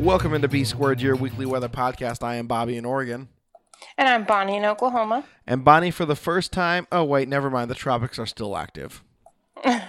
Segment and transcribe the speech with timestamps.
[0.00, 2.22] Welcome into B Squared, your weekly weather podcast.
[2.22, 3.28] I am Bobby in Oregon.
[3.98, 5.26] And I'm Bonnie in Oklahoma.
[5.46, 7.70] And Bonnie, for the first time, oh, wait, never mind.
[7.70, 9.04] The tropics are still active.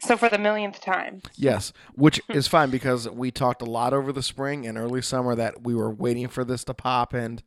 [0.00, 1.20] So for the millionth time.
[1.36, 5.34] Yes, which is fine because we talked a lot over the spring and early summer
[5.34, 7.42] that we were waiting for this to pop, and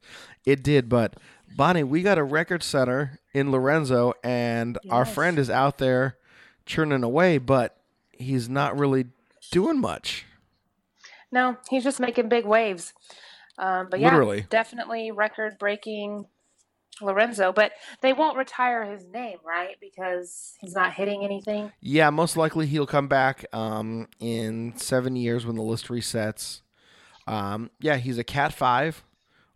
[0.45, 0.87] it did.
[0.87, 1.15] But
[1.55, 6.17] Bonnie, we got a record setter in Lorenzo, and our friend is out there
[6.67, 7.75] churning away, but
[8.11, 9.05] he's not really
[9.51, 10.25] doing much.
[11.31, 12.93] No, he's just making big waves.
[13.57, 14.45] Um, but yeah, Literally.
[14.49, 16.25] definitely record breaking
[17.01, 17.51] Lorenzo.
[17.51, 19.75] But they won't retire his name, right?
[19.79, 21.71] Because he's not hitting anything.
[21.81, 26.61] Yeah, most likely he'll come back um, in seven years when the list resets.
[27.27, 29.03] Um, yeah, he's a Cat 5.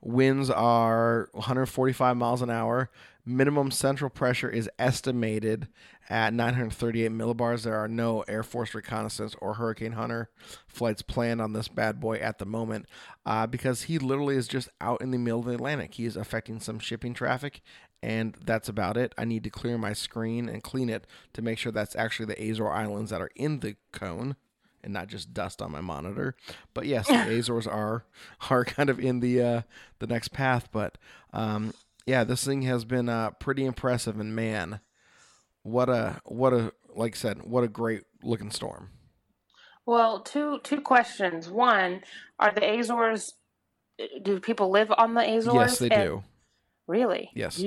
[0.02, 2.90] Winds are 145 miles an hour.
[3.26, 5.68] Minimum central pressure is estimated
[6.10, 7.64] at 938 millibars.
[7.64, 10.30] There are no Air Force reconnaissance or Hurricane Hunter
[10.68, 12.88] flights planned on this bad boy at the moment
[13.26, 15.96] uh, because he literally is just out in the middle of the Atlantic.
[15.96, 17.62] He is affecting some shipping traffic,
[18.02, 19.14] and that's about it.
[19.18, 22.42] I need to clear my screen and clean it to make sure that's actually the
[22.42, 24.36] Azore Islands that are in the cone
[24.84, 26.36] and not just dust on my monitor.
[26.74, 28.06] But yes, the Azores are
[28.50, 29.62] are kind of in the uh,
[30.00, 30.70] the next path.
[30.72, 30.98] But
[31.34, 31.74] um,
[32.06, 34.80] yeah, this thing has been uh, pretty impressive, and man,
[35.64, 38.90] what a what a like I said, what a great looking storm.
[39.86, 41.50] Well, two two questions.
[41.50, 42.02] One,
[42.40, 43.34] are the Azores?
[44.22, 45.72] Do people live on the Azores?
[45.72, 46.24] yes, they And- do.
[46.88, 47.30] Really?
[47.36, 47.62] Yes.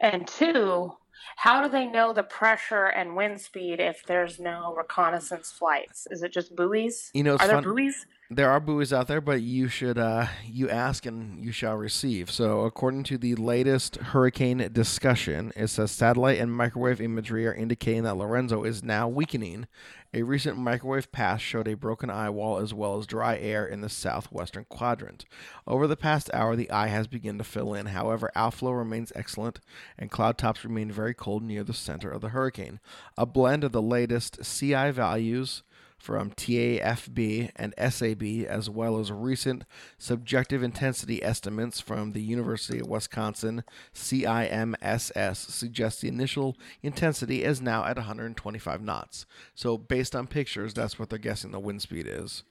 [0.00, 0.92] And two,
[1.36, 6.06] how do they know the pressure and wind speed if there's no reconnaissance flights?
[6.10, 7.10] Is it just buoys?
[7.14, 8.06] You know, Are there buoys?
[8.30, 12.30] There are buoys out there, but you should uh, you ask and you shall receive.
[12.30, 18.04] So, according to the latest hurricane discussion, it says satellite and microwave imagery are indicating
[18.04, 19.66] that Lorenzo is now weakening.
[20.14, 23.82] A recent microwave pass showed a broken eye wall as well as dry air in
[23.82, 25.26] the southwestern quadrant.
[25.66, 27.86] Over the past hour, the eye has begun to fill in.
[27.86, 29.60] However, outflow remains excellent,
[29.98, 32.80] and cloud tops remain very cold near the center of the hurricane.
[33.18, 35.62] A blend of the latest CI values
[36.04, 39.64] from TAFB and SAB, as well as recent
[39.96, 47.86] subjective intensity estimates from the University of Wisconsin CIMSS, suggest the initial intensity is now
[47.86, 49.24] at 125 knots.
[49.54, 52.42] So, based on pictures, that's what they're guessing the wind speed is.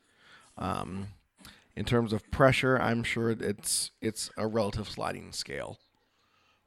[0.58, 1.10] Um,
[1.76, 5.78] in terms of pressure, I'm sure it's it's a relative sliding scale.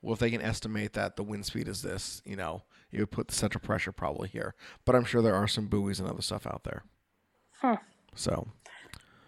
[0.03, 2.63] Well, if they can estimate that the wind speed is this, you know,
[2.97, 4.55] you would put the central pressure probably here.
[4.85, 6.83] But I'm sure there are some buoys and other stuff out there.
[7.61, 7.77] Huh.
[8.15, 8.49] So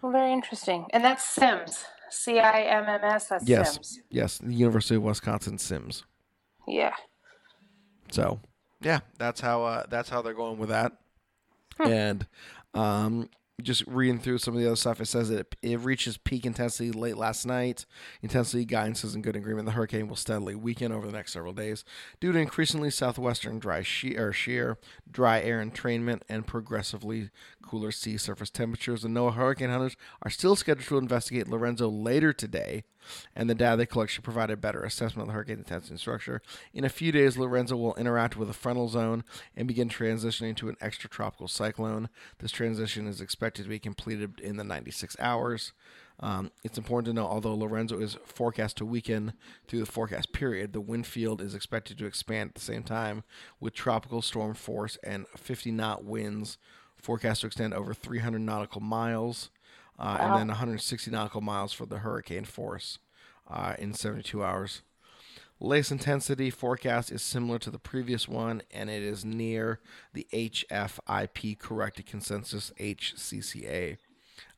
[0.01, 0.85] Well, very interesting.
[0.91, 1.85] And that's Sims.
[2.11, 3.27] C I M M S.
[3.27, 3.99] That's yes, Sims.
[4.09, 6.03] yes, the University of Wisconsin Sims.
[6.67, 6.93] Yeah.
[8.11, 8.39] So
[8.81, 10.93] yeah, that's how uh, that's how they're going with that.
[11.79, 12.25] And
[12.73, 13.29] um,
[13.61, 16.45] just reading through some of the other stuff, it says that it, it reaches peak
[16.45, 17.85] intensity late last night.
[18.21, 19.65] Intensity guidance is in good agreement.
[19.65, 21.83] The hurricane will steadily weaken over the next several days
[22.19, 24.77] due to increasingly southwestern dry shear, shear
[25.09, 27.29] dry air entrainment, and progressively
[27.61, 29.03] cooler sea surface temperatures.
[29.03, 32.83] The NOAA hurricane hunters are still scheduled to investigate Lorenzo later today,
[33.35, 35.99] and the data they collect should provide a better assessment of the hurricane intensity and
[35.99, 36.41] structure.
[36.73, 39.23] In a few days, Lorenzo will interact with a frontal zone
[39.55, 42.09] and begin transitioning to an extratropical cyclone.
[42.39, 45.73] This transition is expected to be completed in the 96 hours.
[46.21, 49.33] Um, it's important to note, although Lorenzo is forecast to weaken
[49.67, 53.23] through the forecast period, the wind field is expected to expand at the same time,
[53.59, 56.57] with tropical storm force and 50 knot winds
[56.97, 59.49] forecast to extend over 300 nautical miles,
[59.97, 62.99] uh, and then 160 nautical miles for the hurricane force
[63.49, 64.81] uh, in 72 hours.
[65.61, 69.81] Latest intensity forecast is similar to the previous one, and it is near
[70.13, 73.97] the HFIP corrected consensus HCCA.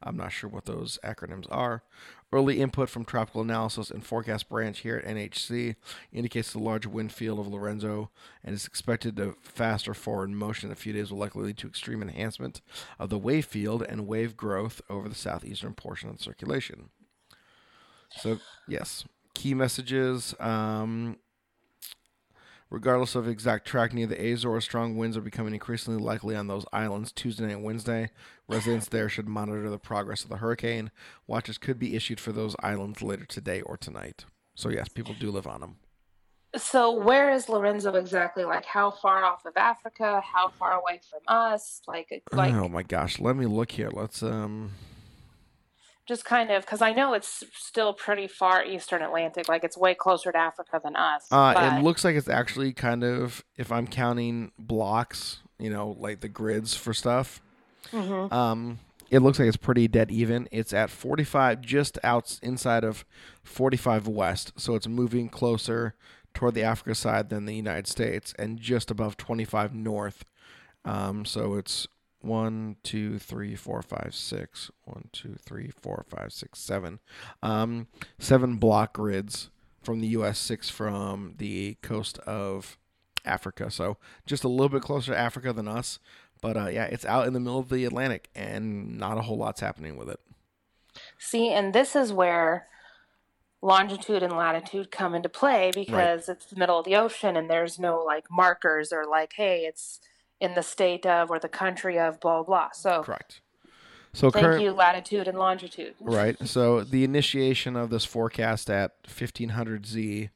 [0.04, 1.84] I'm not sure what those acronyms are.
[2.32, 5.76] Early input from Tropical Analysis and Forecast Branch here at NHC
[6.14, 8.10] indicates the large wind field of Lorenzo
[8.44, 11.68] and is expected to faster forward motion in a few days will likely lead to
[11.68, 12.62] extreme enhancement
[13.00, 16.90] of the wave field and wave growth over the southeastern portion of the circulation.
[18.18, 20.36] So, yes, key messages.
[20.40, 21.18] Um,
[22.72, 26.66] Regardless of exact track near the Azores, strong winds are becoming increasingly likely on those
[26.72, 28.12] islands Tuesday and Wednesday.
[28.48, 30.90] Residents there should monitor the progress of the hurricane.
[31.28, 34.24] Watches could be issued for those islands later today or tonight.
[34.56, 35.76] So, yes, people do live on them.
[36.56, 38.46] So, where is Lorenzo exactly?
[38.46, 40.22] Like, how far off of Africa?
[40.22, 41.82] How far away from us?
[41.90, 42.54] Like, like.
[42.54, 43.90] oh my gosh, let me look here.
[43.92, 44.72] Let's um
[46.08, 49.94] just kind of because I know it's still pretty far eastern Atlantic, like it's way
[49.94, 51.28] closer to Africa than us.
[51.32, 51.78] Uh, but...
[51.78, 56.30] It looks like it's actually kind of, if I'm counting blocks, you know, like the
[56.30, 57.42] grids for stuff.
[57.92, 58.34] Mm-hmm.
[58.34, 60.48] Um, it looks like it's pretty dead even.
[60.52, 63.06] It's at 45, just out inside of
[63.44, 65.96] 45 west, so it's moving closer
[66.34, 70.24] toward the Africa side than the United States, and just above 25 north.
[70.86, 71.88] Um, so it's
[72.22, 74.72] one, two, three, four, five, six.
[74.84, 77.00] One, two, three, four, five, six, seven.
[77.42, 77.88] Um,
[78.20, 79.50] seven block grids
[79.82, 82.78] from the U.S., six from the coast of
[83.26, 83.72] Africa.
[83.72, 86.00] So just a little bit closer to Africa than us.
[86.42, 89.38] But uh, yeah, it's out in the middle of the Atlantic, and not a whole
[89.38, 90.20] lot's happening with it.
[91.18, 92.68] See, and this is where
[93.62, 96.36] longitude and latitude come into play because right.
[96.36, 100.00] it's the middle of the ocean, and there's no like markers or like, hey, it's
[100.42, 102.72] in the state of or the country of blah blah.
[102.74, 103.42] So correct.
[104.14, 105.96] So thank current, you latitude and longitude.
[106.02, 106.36] Right.
[106.46, 110.30] So the initiation of this forecast at 1500 Z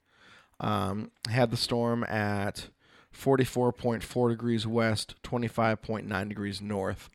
[0.62, 2.70] um, had the storm at
[3.14, 7.10] 44.4 degrees west, 25.9 degrees north,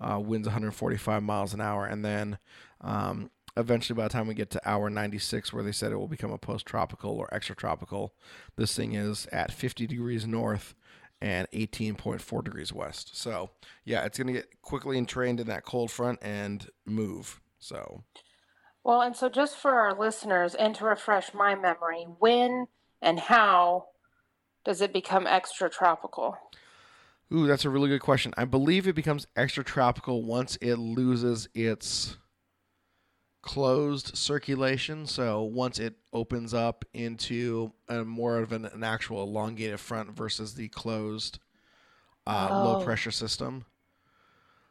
[0.00, 2.38] uh, winds 145 miles an hour, and then
[2.80, 6.08] um, eventually by the time we get to hour 96 where they said it will
[6.08, 8.10] become a post-tropical or extratropical
[8.56, 10.76] this thing is at 50 degrees north
[11.20, 13.16] and 18.4 degrees west.
[13.16, 13.50] So,
[13.84, 17.40] yeah, it's going to get quickly entrained in that cold front and move.
[17.58, 18.04] So,
[18.84, 22.68] well, and so just for our listeners and to refresh my memory, when
[23.02, 23.86] and how
[24.64, 26.36] does it become extra tropical?
[27.32, 28.32] Ooh, that's a really good question.
[28.36, 32.16] I believe it becomes extra tropical once it loses its
[33.42, 35.06] closed circulation.
[35.06, 40.54] So once it opens up into a more of an, an actual elongated front versus
[40.54, 41.38] the closed
[42.26, 42.64] uh, oh.
[42.64, 43.64] low pressure system.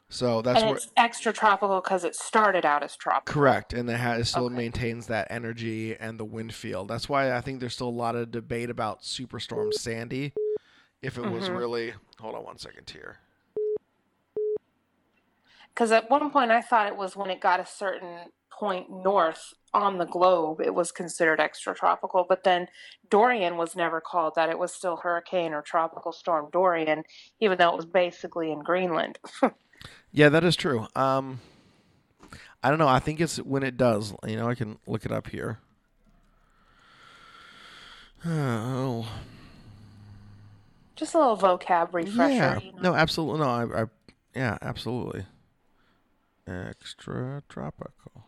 [0.10, 3.34] So that's and it's extra tropical because it started out as tropical.
[3.34, 4.56] Correct, and it, has, it still okay.
[4.56, 6.88] maintains that energy and the wind field.
[6.88, 10.32] That's why I think there's still a lot of debate about Superstorm Sandy.
[11.02, 11.34] If it mm-hmm.
[11.34, 13.18] was really, hold on one second here.
[15.74, 19.54] Because at one point I thought it was when it got a certain point north
[19.74, 22.26] on the globe, it was considered extratropical.
[22.28, 22.68] But then
[23.10, 24.50] Dorian was never called that.
[24.50, 27.04] It was still Hurricane or Tropical Storm Dorian,
[27.40, 29.20] even though it was basically in Greenland.
[30.12, 30.88] yeah, that is true.
[30.96, 31.42] Um,
[32.64, 32.88] I don't know.
[32.88, 34.14] I think it's when it does.
[34.26, 35.60] You know, I can look it up here.
[38.26, 39.08] Oh.
[40.96, 42.34] Just a little vocab refresher.
[42.34, 42.60] Yeah.
[42.60, 42.80] You know?
[42.82, 43.40] No, absolutely.
[43.42, 43.86] No, I, I
[44.36, 45.26] yeah, absolutely.
[46.48, 48.27] Extra tropical.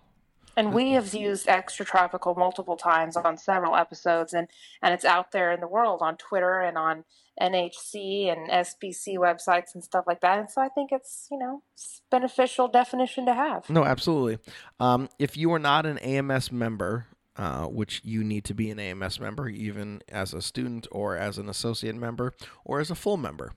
[0.59, 4.49] And we have used extratropical multiple times on several episodes, and,
[4.81, 7.05] and it's out there in the world on Twitter and on
[7.41, 10.37] NHC and SPC websites and stuff like that.
[10.37, 13.69] And so I think it's, you know, it's beneficial definition to have.
[13.69, 14.39] No, absolutely.
[14.81, 17.05] Um, if you are not an AMS member,
[17.37, 21.37] uh, which you need to be an AMS member, even as a student or as
[21.37, 22.33] an associate member
[22.65, 23.53] or as a full member,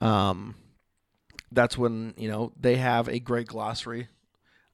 [0.00, 0.54] um,
[1.50, 4.08] that's when, you know, they have a great glossary.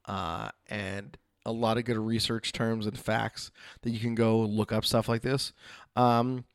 [0.05, 1.17] Uh, and
[1.49, 3.51] a lot of good research terms and facts
[3.81, 5.51] that you can go look up stuff like this.
[5.95, 6.45] Um,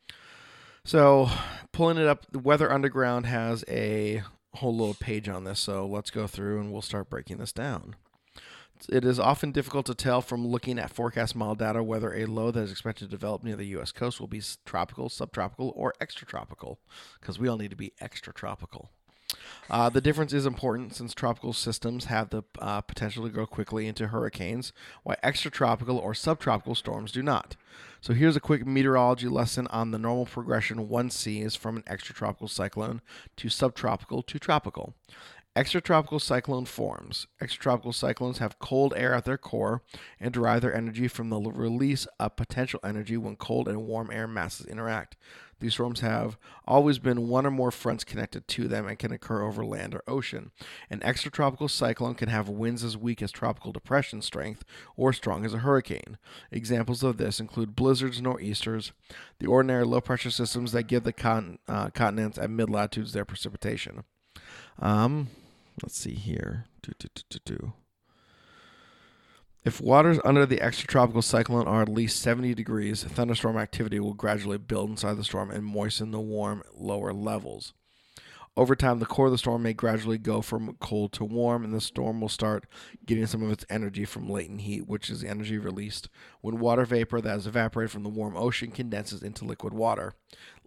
[0.83, 1.29] so,
[1.71, 4.21] pulling it up, the Weather Underground has a
[4.55, 5.59] whole little page on this.
[5.59, 7.95] So, let's go through and we'll start breaking this down.
[8.89, 12.51] It is often difficult to tell from looking at forecast model data whether a low
[12.51, 13.91] that is expected to develop near the U.S.
[13.91, 16.77] coast will be tropical, subtropical, or extratropical,
[17.19, 18.89] because we all need to be extratropical.
[19.69, 23.87] Uh, the difference is important since tropical systems have the uh, potential to grow quickly
[23.87, 24.71] into hurricanes,
[25.03, 27.55] while extratropical or subtropical storms do not.
[28.01, 32.49] So here's a quick meteorology lesson on the normal progression one sees from an extratropical
[32.49, 33.01] cyclone
[33.37, 34.93] to subtropical to tropical.
[35.55, 37.27] Extratropical cyclone forms.
[37.41, 39.81] Extratropical cyclones have cold air at their core
[40.19, 44.27] and derive their energy from the release of potential energy when cold and warm air
[44.27, 45.15] masses interact.
[45.61, 49.43] These storms have always been one or more fronts connected to them and can occur
[49.43, 50.51] over land or ocean.
[50.89, 54.65] An extratropical cyclone can have winds as weak as tropical depression strength
[54.97, 56.17] or strong as a hurricane.
[56.51, 58.91] Examples of this include blizzards, nor'easters,
[59.39, 63.23] the ordinary low pressure systems that give the con- uh, continents at mid latitudes their
[63.23, 64.03] precipitation.
[64.79, 65.29] Um,
[65.81, 66.65] let's see here.
[66.81, 67.73] Do, do, do,
[69.63, 74.57] If waters under the extratropical cyclone are at least 70 degrees, thunderstorm activity will gradually
[74.57, 77.73] build inside the storm and moisten the warm lower levels.
[78.57, 81.73] Over time, the core of the storm may gradually go from cold to warm, and
[81.73, 82.65] the storm will start
[83.05, 86.07] getting some of its energy from latent heat, which is the energy released
[86.39, 90.13] when water vapor that has evaporated from the warm ocean condenses into liquid water.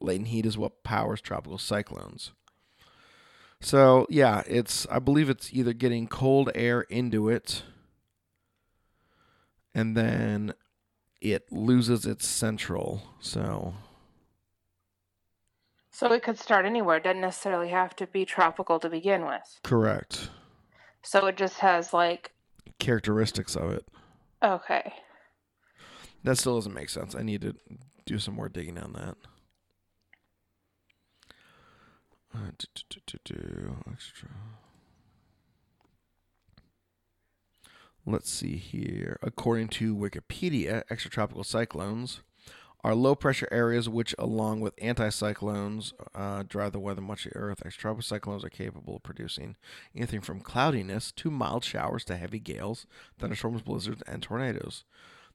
[0.01, 2.33] Latent heat is what powers tropical cyclones.
[3.61, 7.63] So, yeah, it's I believe it's either getting cold air into it
[9.75, 10.55] and then
[11.21, 13.03] it loses its central.
[13.21, 13.75] So
[15.91, 16.99] so it could start anywhere.
[16.99, 19.61] It doesn't necessarily have to be tropical to begin with.
[19.65, 20.31] Correct.
[21.03, 22.33] So it just has like
[22.79, 23.85] characteristics of it.
[24.43, 24.93] Okay.
[26.23, 27.15] That still doesn't make sense.
[27.15, 27.55] I need to
[28.07, 29.17] do some more digging on that.
[32.39, 32.51] Uh,
[33.93, 34.29] extra.
[38.07, 39.19] Let's see here.
[39.23, 42.21] According to Wikipedia, extratropical cyclones
[42.85, 47.39] are low pressure areas which, along with anticyclones, uh, drive the weather much of the
[47.39, 47.63] Earth.
[47.65, 49.57] Extratropical cyclones are capable of producing
[49.95, 52.87] anything from cloudiness to mild showers to heavy gales,
[53.19, 54.85] thunderstorms, blizzards, and tornadoes.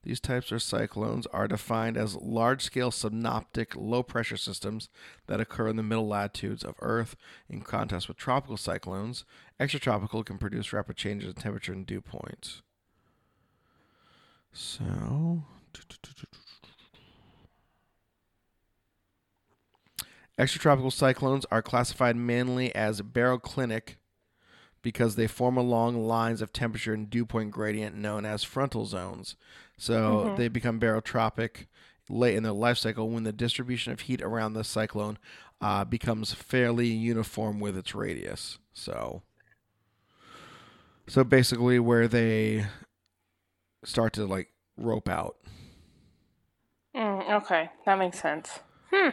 [0.03, 4.89] These types of cyclones are defined as large scale synoptic low pressure systems
[5.27, 7.15] that occur in the middle latitudes of Earth.
[7.49, 9.23] In contrast with tropical cyclones,
[9.59, 12.61] extratropical can produce rapid changes in temperature and dew points.
[14.51, 15.43] So.
[20.37, 23.95] Extratropical cyclones are classified mainly as baroclinic
[24.83, 29.35] because they form along lines of temperature and dew point gradient known as frontal zones.
[29.77, 30.35] So mm-hmm.
[30.35, 31.65] they become barotropic
[32.09, 35.17] late in their life cycle when the distribution of heat around the cyclone
[35.61, 38.59] uh, becomes fairly uniform with its radius.
[38.73, 39.23] So,
[41.07, 42.65] so basically, where they
[43.85, 45.37] start to like rope out.
[46.95, 48.59] Mm, okay, that makes sense.
[48.91, 49.09] Hmm.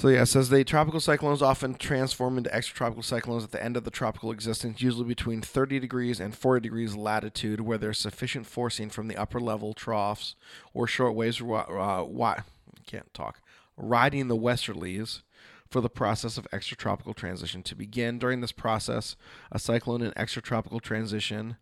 [0.00, 3.76] So yeah, it says the tropical cyclones often transform into extratropical cyclones at the end
[3.76, 8.46] of the tropical existence, usually between 30 degrees and 40 degrees latitude, where there's sufficient
[8.46, 10.36] forcing from the upper level troughs
[10.72, 11.42] or short waves.
[11.42, 12.40] Uh,
[12.86, 13.42] can't talk.
[13.76, 15.20] Riding the westerlies
[15.68, 18.18] for the process of extratropical transition to begin.
[18.18, 19.16] During this process,
[19.52, 21.58] a cyclone in extratropical transition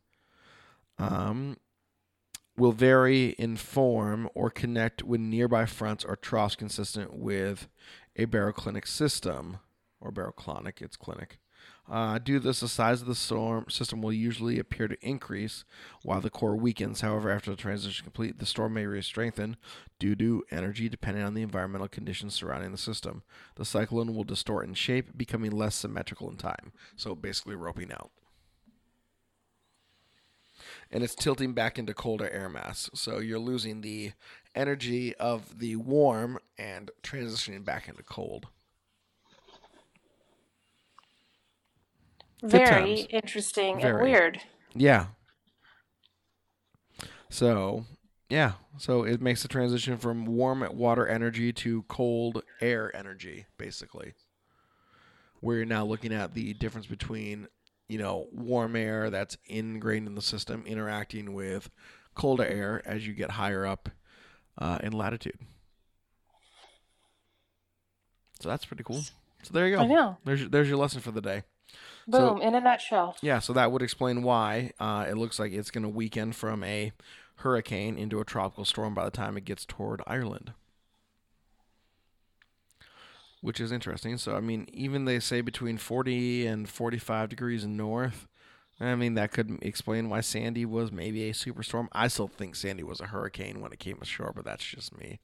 [0.97, 1.57] um,
[2.57, 7.68] will vary in form or connect with nearby fronts or troughs consistent with
[8.18, 9.58] a baroclinic system,
[10.00, 11.38] or baroclonic, it's clinic.
[11.90, 15.64] Uh, due to this, the size of the storm system will usually appear to increase
[16.02, 17.00] while the core weakens.
[17.00, 19.56] However, after the transition complete, the storm may re-strengthen
[19.98, 23.22] due to energy depending on the environmental conditions surrounding the system.
[23.54, 26.72] The cyclone will distort in shape, becoming less symmetrical in time.
[26.96, 28.10] So basically, roping out.
[30.90, 32.90] And it's tilting back into colder air mass.
[32.94, 34.12] So you're losing the
[34.58, 38.48] energy of the warm and transitioning back into cold.
[42.42, 43.94] Very interesting Very.
[43.94, 44.40] and weird.
[44.74, 45.06] Yeah.
[47.30, 47.84] So,
[48.28, 48.52] yeah.
[48.76, 54.14] So it makes the transition from warm water energy to cold air energy, basically.
[55.40, 57.46] Where you're now looking at the difference between,
[57.88, 61.70] you know, warm air that's ingrained in the system interacting with
[62.14, 63.88] colder air as you get higher up
[64.58, 65.38] uh, in latitude.
[68.40, 69.02] So that's pretty cool.
[69.42, 69.82] So there you go.
[69.82, 70.16] I know.
[70.24, 71.42] There's your, there's your lesson for the day.
[72.06, 73.16] Boom, so, in a nutshell.
[73.20, 76.64] Yeah, so that would explain why uh, it looks like it's going to weaken from
[76.64, 76.92] a
[77.36, 80.52] hurricane into a tropical storm by the time it gets toward Ireland.
[83.40, 84.18] Which is interesting.
[84.18, 88.26] So, I mean, even they say between 40 and 45 degrees north,
[88.80, 91.88] I mean, that could explain why Sandy was maybe a superstorm.
[91.92, 95.20] I still think Sandy was a hurricane when it came ashore, but that's just me.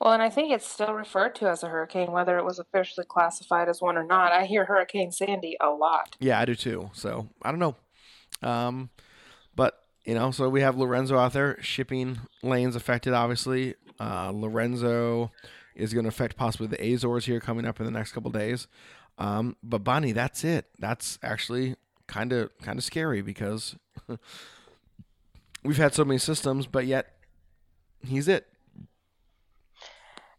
[0.00, 3.06] Well, and I think it's still referred to as a hurricane, whether it was officially
[3.08, 4.30] classified as one or not.
[4.30, 6.14] I hear Hurricane Sandy a lot.
[6.20, 6.90] Yeah, I do too.
[6.92, 7.76] So I don't know.
[8.42, 8.90] Um,
[9.54, 13.74] but, you know, so we have Lorenzo out there, shipping lanes affected, obviously.
[13.98, 15.32] Uh, Lorenzo
[15.74, 18.68] is going to affect possibly the Azores here coming up in the next couple days.
[19.16, 20.66] Um, but Bonnie, that's it.
[20.78, 23.76] That's actually kind of kind of scary because
[25.64, 27.16] we've had so many systems, but yet
[28.04, 28.46] he's it.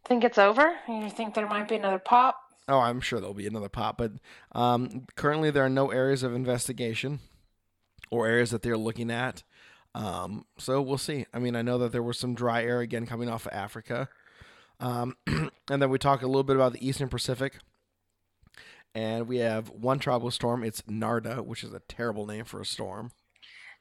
[0.06, 0.76] Think it's over?
[0.88, 2.40] You think there might be another pop?
[2.70, 4.14] Oh, I'm sure there'll be another pop, but
[4.54, 7.20] um, currently there are no areas of investigation
[8.10, 9.44] or areas that they're looking at.
[9.96, 11.26] Um, so we'll see.
[11.34, 14.10] I mean, I know that there was some dry air again coming off of Africa.
[14.80, 17.60] Um, and then we talk a little bit about the Eastern Pacific.
[18.98, 20.64] And we have one tropical storm.
[20.64, 23.12] It's Narda, which is a terrible name for a storm.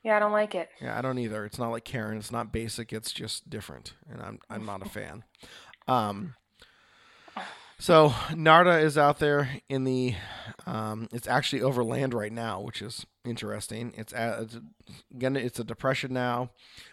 [0.02, 0.68] Yeah, I don't like it.
[0.78, 1.46] Yeah, I don't either.
[1.46, 2.18] It's not like Karen.
[2.18, 2.92] It's not basic.
[2.92, 5.24] It's just different, and I'm I'm not a fan.
[5.88, 6.34] Um.
[7.78, 10.16] So Narda is out there in the,
[10.66, 13.92] um, it's actually over land right now, which is interesting.
[13.96, 14.58] It's at, it's
[15.16, 16.50] gonna it's a depression now,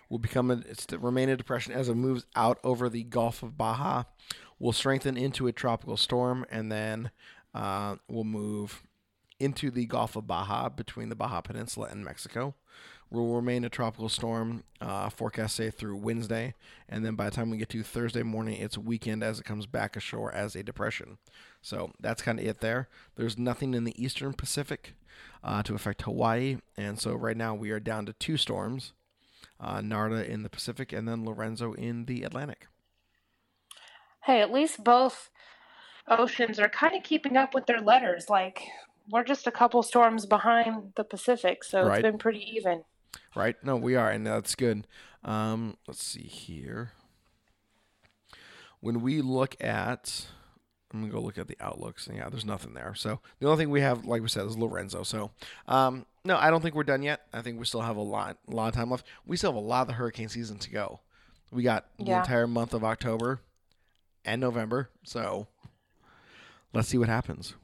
[0.09, 3.41] will become a it's to remain a depression as it moves out over the Gulf
[3.41, 4.03] of Baja,
[4.59, 7.09] will strengthen into a tropical storm, and then
[7.53, 8.83] uh, will move
[9.39, 12.55] into the Gulf of Baja between the Baja Peninsula and Mexico.
[13.09, 14.63] Will remain a tropical storm.
[14.81, 16.55] Uh, forecast say through Wednesday,
[16.89, 19.67] and then by the time we get to Thursday morning, it's weekend as it comes
[19.67, 21.19] back ashore as a depression.
[21.61, 22.89] So that's kind of it there.
[23.15, 24.95] There's nothing in the eastern Pacific
[25.43, 28.93] uh, to affect Hawaii, and so right now we are down to two storms:
[29.59, 32.65] uh, Narda in the Pacific, and then Lorenzo in the Atlantic.
[34.21, 35.29] Hey, at least both
[36.07, 38.29] oceans are kind of keeping up with their letters.
[38.29, 38.63] Like
[39.09, 41.99] we're just a couple storms behind the Pacific, so Right.
[41.99, 42.83] it's been pretty even.
[43.35, 43.55] Right?
[43.63, 44.87] No, we are, and that's good.
[45.23, 46.91] Um, let's see here.
[48.79, 50.27] When we look at,
[50.93, 52.07] I'm gonna go look at the outlooks.
[52.13, 52.93] Yeah, there's nothing there.
[52.95, 55.03] So the only thing we have, like we said, is Lorenzo.
[55.03, 55.31] So,
[55.67, 57.21] um, no, I don't think we're done yet.
[57.33, 59.05] I think we still have a lot, a lot of time left.
[59.25, 60.99] We still have a lot of the hurricane season to go.
[61.51, 63.41] We got the entire month of October
[64.25, 64.89] and November.
[65.03, 65.47] So
[66.73, 67.55] let's see what happens.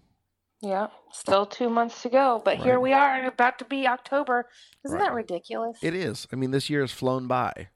[0.61, 4.47] Yeah, still two months to go, but here we are, about to be October.
[4.83, 5.05] Isn't Right.
[5.07, 5.77] that ridiculous?
[5.81, 6.27] It is.
[6.33, 7.69] I mean, this year has flown by.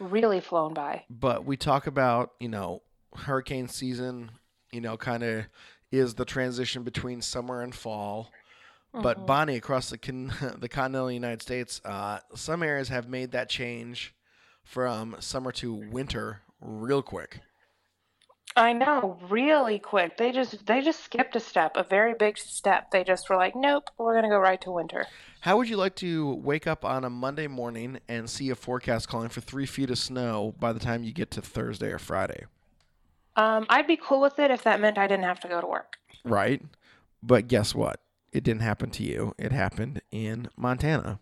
[0.00, 1.04] really flown by.
[1.10, 2.82] but we talk about you know
[3.16, 4.30] hurricane season
[4.70, 5.46] you know kind of
[5.90, 8.30] is the transition between summer and fall
[8.92, 13.48] but bonnie across the con- the continental united states uh, some areas have made that
[13.48, 14.14] change
[14.62, 17.40] from summer to winter real quick
[18.58, 20.16] I know, really quick.
[20.16, 22.90] They just they just skipped a step, a very big step.
[22.90, 25.06] They just were like, "Nope, we're gonna go right to winter."
[25.40, 29.08] how would you like to wake up on a monday morning and see a forecast
[29.08, 32.44] calling for three feet of snow by the time you get to thursday or friday
[33.36, 35.66] Um, I'd be cool with it if that meant I didn't have to go to
[35.68, 35.94] work.
[36.24, 36.60] right
[37.22, 38.00] but guess what
[38.32, 41.20] it didn't happen to you it happened in montana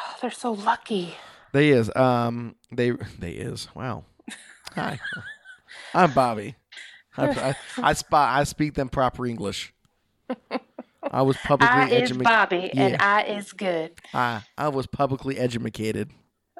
[0.00, 1.16] Oh, they're so lucky.
[1.52, 1.90] They is.
[1.96, 2.54] Um.
[2.70, 2.92] They.
[3.18, 3.66] They is.
[3.74, 4.04] Wow.
[4.76, 5.00] Hi.
[5.94, 6.54] I'm Bobby.
[7.18, 9.72] I, I, I, I speak them proper English.
[11.10, 12.24] I was publicly I is educated.
[12.24, 13.92] Bobby and I is good.
[14.12, 16.10] I, I was publicly educated.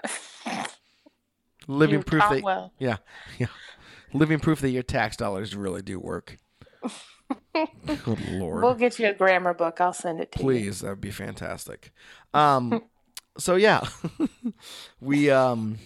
[1.66, 2.72] Living You proof that well.
[2.78, 2.96] yeah
[3.38, 3.48] yeah,
[4.14, 6.38] living proof that your tax dollars really do work.
[7.52, 8.62] Good lord.
[8.62, 9.78] We'll get you a grammar book.
[9.80, 10.44] I'll send it to you.
[10.44, 11.92] Please, that would be fantastic.
[12.32, 12.84] Um,
[13.36, 13.86] so yeah,
[15.00, 15.78] we um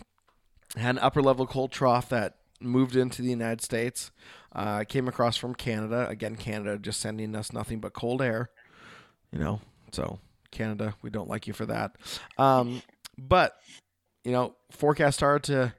[0.77, 4.11] had an upper level cold trough that moved into the United States.
[4.55, 6.07] Uh, came across from Canada.
[6.09, 8.51] Again, Canada just sending us nothing but cold air.
[9.33, 9.61] You know,
[9.93, 10.19] so
[10.51, 11.97] Canada, we don't like you for that.
[12.39, 12.83] Um,
[13.19, 13.57] but
[14.25, 15.75] you know, forecast started to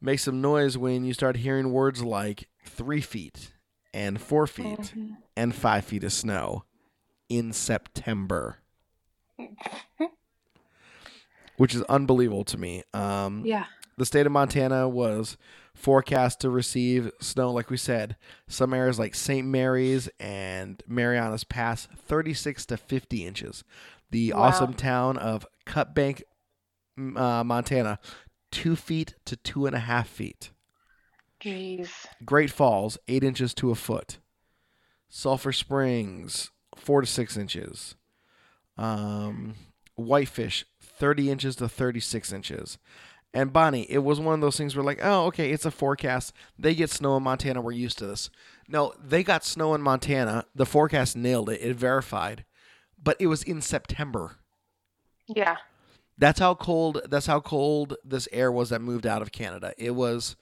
[0.00, 3.52] make some noise when you start hearing words like three feet
[3.94, 4.92] and four feet
[5.36, 6.64] and five feet of snow
[7.28, 8.58] in September,
[11.56, 12.82] which is unbelievable to me.
[12.94, 13.64] Um, Yeah.
[13.96, 15.36] the state of Montana was
[15.78, 18.16] forecast to receive snow, like we said.
[18.48, 19.46] Some areas like St.
[19.46, 23.64] Mary's and Marias Pass, 36 to 50 inches.
[24.10, 24.40] The Wow.
[24.42, 26.22] awesome town of Cut Bank,
[26.98, 27.98] uh, Montana,
[28.50, 30.50] two feet to two and a half feet.
[31.40, 31.88] Jeez.
[32.24, 34.18] Great Falls, eight inches to a foot.
[35.08, 37.94] Sulphur Springs, four to six inches.
[38.76, 39.54] Um,
[39.94, 42.78] Whitefish, 30 inches to 36 inches.
[43.38, 46.32] And Bonnie, it was one of those things where, like, oh, okay, it's a forecast.
[46.58, 47.60] They get snow in Montana.
[47.60, 48.30] We're used to this.
[48.66, 50.44] No, they got snow in Montana.
[50.56, 51.60] The forecast nailed it.
[51.62, 52.44] It verified.
[53.00, 54.38] But it was in September.
[55.28, 55.58] Yeah.
[56.18, 57.02] That's how cold.
[57.08, 59.72] That's how cold this air was that moved out of Canada.
[59.78, 60.34] It was,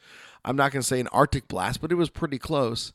[0.43, 2.95] I'm not going to say an Arctic blast, but it was pretty close.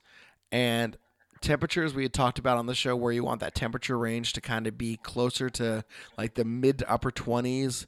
[0.52, 0.98] And
[1.42, 4.42] temperatures we had talked about on the show, where you want that temperature range to
[4.42, 5.86] kind of be closer to
[6.18, 7.86] like the mid to upper 20s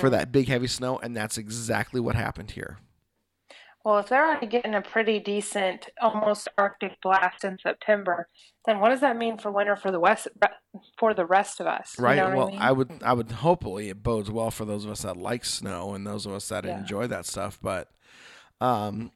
[0.00, 2.78] for that big heavy snow, and that's exactly what happened here.
[3.84, 8.28] Well, if they're already getting a pretty decent, almost Arctic blast in September,
[8.66, 10.28] then what does that mean for winter for the west
[10.98, 11.94] for the rest of us?
[11.96, 12.16] You Right.
[12.16, 12.58] know well, I, mean?
[12.60, 15.94] I would, I would hopefully it bodes well for those of us that like snow
[15.94, 16.78] and those of us that Yeah.
[16.78, 17.58] enjoy that stuff.
[17.62, 17.90] But,
[18.60, 19.12] um,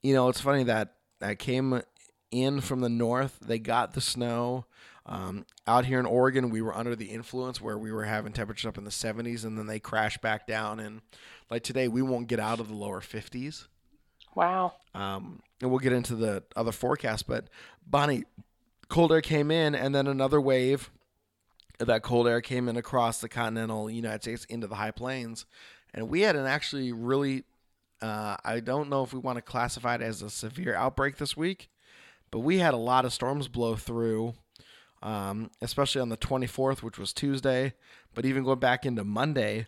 [0.00, 1.82] you know, it's funny that I came
[2.30, 3.40] in from the north.
[3.40, 4.66] They got the snow.
[5.06, 8.68] Um, out here in Oregon, we were under the influence where we were having temperatures
[8.68, 10.80] up in the 70s, and then they crashed back down.
[10.80, 11.02] And
[11.50, 13.66] like today, we won't get out of the lower 50s.
[14.34, 14.74] Wow.
[14.94, 17.48] Um, and we'll get into the other forecast, but
[17.86, 18.24] Bonnie,
[18.88, 20.90] cold air came in, and then another wave
[21.78, 25.46] that cold air came in across the continental United States into the high plains,
[25.92, 27.44] and we had an actually really.
[28.02, 31.36] Uh, I don't know if we want to classify it as a severe outbreak this
[31.36, 31.70] week,
[32.30, 34.34] but we had a lot of storms blow through,
[35.04, 37.74] um, especially on the 24th, which was Tuesday.
[38.14, 39.66] But even going back into Monday,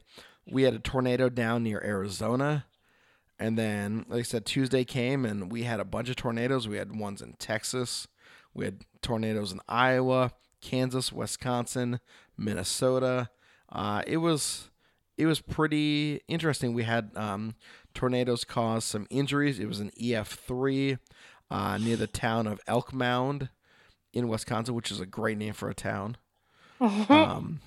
[0.51, 2.64] we had a tornado down near Arizona.
[3.38, 6.66] And then, like I said, Tuesday came and we had a bunch of tornadoes.
[6.66, 8.09] We had ones in Texas,
[8.55, 12.01] we had tornadoes in Iowa, Kansas, Wisconsin,
[12.38, 13.29] Minnesota.
[13.70, 14.70] Uh, it was
[15.18, 16.72] it was pretty interesting.
[16.72, 17.57] We had um,
[17.92, 19.59] tornadoes cause some injuries.
[19.59, 20.99] It was an EF3
[21.51, 23.51] uh, near the town of Elk Mound
[24.12, 26.16] in Wisconsin, which is a great name for a town.
[26.81, 27.61] um,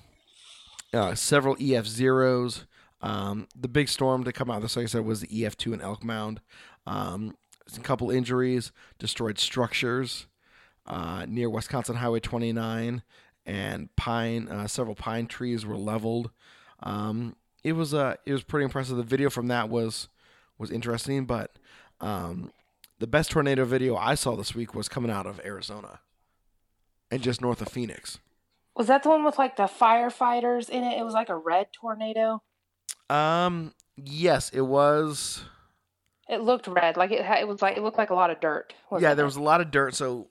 [0.92, 2.66] uh, several EF zeros.
[3.02, 5.72] Um, the big storm to come out of this, like I said, was the EF2
[5.74, 6.40] in Elk Mound.
[6.86, 7.36] Um,
[7.76, 10.26] a couple injuries, destroyed structures
[10.86, 13.02] uh, near Wisconsin Highway 29,
[13.46, 14.48] and pine.
[14.48, 16.30] Uh, several pine trees were leveled.
[16.82, 18.96] Um, it was uh, it was pretty impressive.
[18.96, 20.08] The video from that was
[20.58, 21.58] was interesting, but
[22.00, 22.50] um,
[22.98, 26.00] the best tornado video I saw this week was coming out of Arizona,
[27.10, 28.18] and just north of Phoenix.
[28.76, 30.98] Was that the one with like the firefighters in it?
[30.98, 32.42] It was like a red tornado.
[33.08, 33.74] Um.
[33.96, 35.44] Yes, it was.
[36.28, 37.20] It looked red, like it.
[37.20, 38.72] It was like it looked like a lot of dirt.
[38.98, 39.94] Yeah, there was a lot of dirt.
[39.94, 40.28] So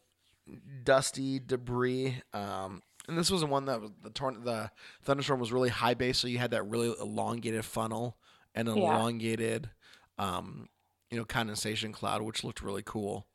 [0.84, 2.22] dusty debris.
[2.34, 4.72] Um, and this was the one that was the torn the
[5.04, 8.18] thunderstorm was really high base, so you had that really elongated funnel
[8.56, 8.96] and an Yeah.
[8.96, 9.70] elongated,
[10.18, 10.70] um,
[11.12, 13.28] you know, condensation cloud, which looked really cool.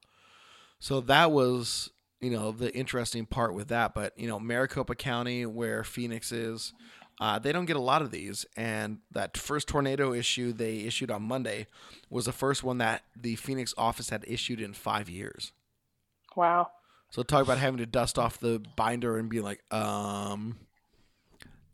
[0.78, 1.90] So that was
[2.24, 3.94] you know the interesting part with that.
[3.94, 6.72] But you know, Maricopa County, where Phoenix is,
[7.20, 8.46] uh, they don't get a lot of these.
[8.56, 11.66] And that first tornado issue they issued on Monday
[12.10, 15.52] was the first one that the Phoenix office had issued in five years.
[16.34, 16.70] Wow.
[17.10, 20.58] So talk about having to dust off the binder and be like, um,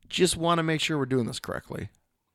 [0.08, 1.88] just want to make sure we're doing this correctly.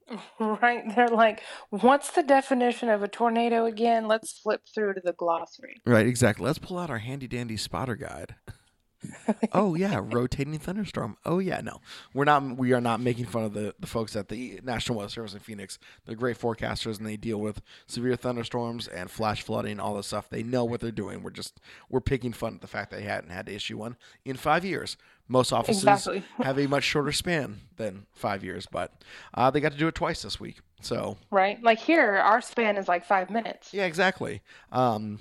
[0.40, 0.84] Right.
[0.96, 4.08] They're like, what's the definition of a tornado again?
[4.08, 5.82] Let's flip through to the glossary.
[5.86, 6.46] Right, exactly.
[6.46, 8.36] Let's pull out our handy dandy spotter guide.
[9.54, 11.18] oh yeah, rotating thunderstorm.
[11.26, 11.80] Oh yeah, no,
[12.14, 12.58] we're not.
[12.58, 15.40] We are not making fun of the the folks at the National Weather Service in
[15.40, 15.78] Phoenix.
[16.06, 20.30] They're great forecasters and they deal with severe thunderstorms and flash flooding, all this stuff.
[20.30, 21.24] They know what they're doing.
[21.24, 24.38] We're just we're picking fun at the fact they hadn't had to issue one in
[24.38, 24.98] five years.
[25.28, 26.24] Most offices Exactly.
[26.44, 28.94] have a much shorter span than five years, but
[29.34, 30.60] uh, they got to do it twice this week.
[30.82, 31.62] So Right.
[31.64, 33.74] Like here, our span is like five minutes.
[33.74, 34.42] yeah, exactly.
[34.72, 35.20] Um,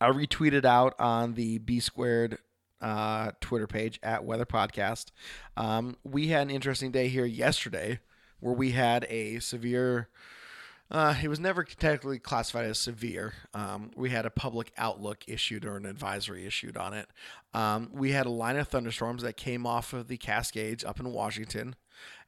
[0.00, 2.38] I retweeted out on the B squared
[2.80, 5.06] uh, Twitter page at Weather Podcast.
[5.56, 8.00] Um, we had an interesting day here yesterday
[8.40, 10.08] where we had a severe.
[10.90, 13.34] Uh, it was never technically classified as severe.
[13.54, 17.06] Um, we had a public outlook issued or an advisory issued on it.
[17.54, 21.12] Um, we had a line of thunderstorms that came off of the Cascades up in
[21.12, 21.76] Washington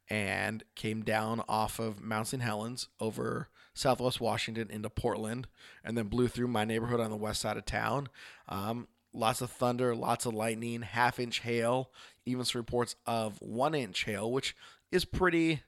[0.09, 2.43] and came down off of Mount St.
[2.43, 5.49] Helens over southwest Washington into Portland
[5.85, 8.09] and then blew through my neighborhood on the west side of town.
[8.49, 11.91] Um, lots of thunder, lots of lightning, half inch hail,
[12.25, 14.57] even some reports of one inch hail, which
[14.91, 15.63] is pretty,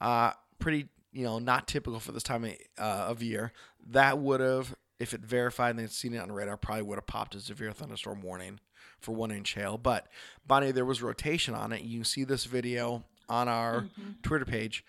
[0.00, 3.52] uh, pretty, you know, not typical for this time of, uh, of year.
[3.90, 7.06] That would have, if it verified and they'd seen it on radar, probably would have
[7.06, 8.60] popped a severe thunderstorm warning
[9.00, 9.78] for one inch hail.
[9.78, 10.08] But
[10.46, 11.82] Bonnie, there was rotation on it.
[11.82, 13.86] You can see this video on our
[14.22, 14.84] Twitter page.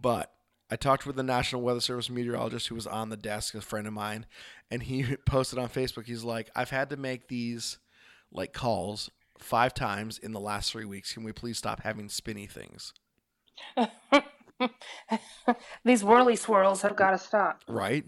[0.00, 0.32] But
[0.74, 3.86] I talked with the National Weather Service meteorologist who was on the desk, a friend
[3.86, 4.26] of mine,
[4.72, 6.06] and he posted on Facebook.
[6.06, 7.78] He's like, "I've had to make these
[8.32, 9.08] like calls
[9.38, 11.12] five times in the last three weeks.
[11.12, 12.92] Can we please stop having spinny things?"
[15.84, 17.62] These whirly swirls have got to stop.
[17.68, 18.04] right?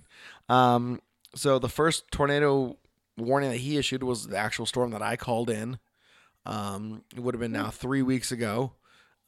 [0.49, 1.01] Um,
[1.37, 2.79] so the first tornado
[3.17, 5.79] warning that he issued was the actual storm that I called in.
[6.45, 8.73] Um, it would have been now three weeks ago,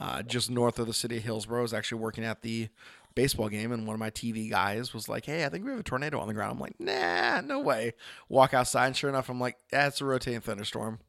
[0.00, 1.60] uh, just north of the city of Hillsboro.
[1.60, 2.68] I was actually working at the
[3.14, 5.80] baseball game, and one of my TV guys was like, "Hey, I think we have
[5.80, 7.94] a tornado on the ground." I'm like, "Nah, no way."
[8.28, 11.00] Walk outside, and sure enough, I'm like, "That's a rotating thunderstorm."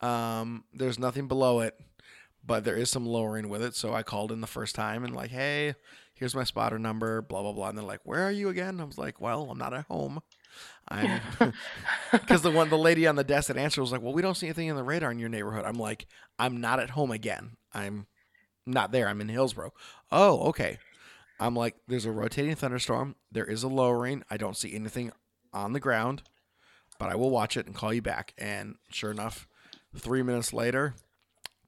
[0.00, 1.78] Um, there's nothing below it,
[2.44, 3.74] but there is some lowering with it.
[3.74, 5.74] So I called in the first time and like, "Hey,
[6.14, 7.68] here's my spotter number." Blah blah blah.
[7.68, 10.20] And they're like, "Where are you again?" I was like, "Well, I'm not at home."
[10.88, 11.20] I'm
[12.10, 14.36] because the one the lady on the desk that answered was like, "Well, we don't
[14.36, 16.06] see anything in the radar in your neighborhood." I'm like,
[16.38, 17.56] "I'm not at home again.
[17.72, 18.06] I'm
[18.72, 19.08] not there.
[19.08, 19.72] I'm in Hillsboro."
[20.10, 20.78] Oh, okay.
[21.38, 23.16] I'm like, "There's a rotating thunderstorm.
[23.32, 24.24] There is a lowering.
[24.30, 25.12] I don't see anything
[25.52, 26.22] on the ground,
[26.98, 29.48] but I will watch it and call you back." And sure enough,
[29.96, 30.94] three minutes later,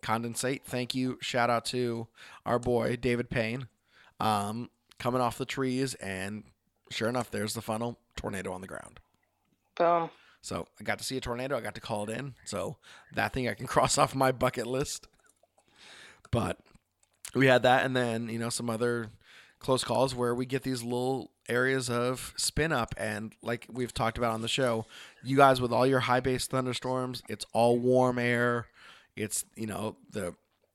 [0.03, 0.65] condensate.
[0.65, 1.19] Thank you.
[1.21, 2.09] Shout out to
[2.45, 3.69] our boy David Payne,
[4.21, 6.45] um, coming off the trees, and
[6.91, 9.01] sure enough, there's the funnel tornado on the ground.
[9.77, 10.11] Boom.
[10.43, 11.57] So I got to see a tornado.
[11.57, 12.35] I got to call it in.
[12.45, 12.77] So
[13.15, 15.07] that thing I can cross off my bucket list.
[16.31, 16.59] But
[17.35, 19.11] we had that, and then you know some other
[19.59, 24.17] close calls where we get these little areas of spin up and like we've talked
[24.17, 24.87] about on the show
[25.25, 28.67] you guys with all your high base thunderstorms it's all warm air.
[29.17, 30.35] It's you know the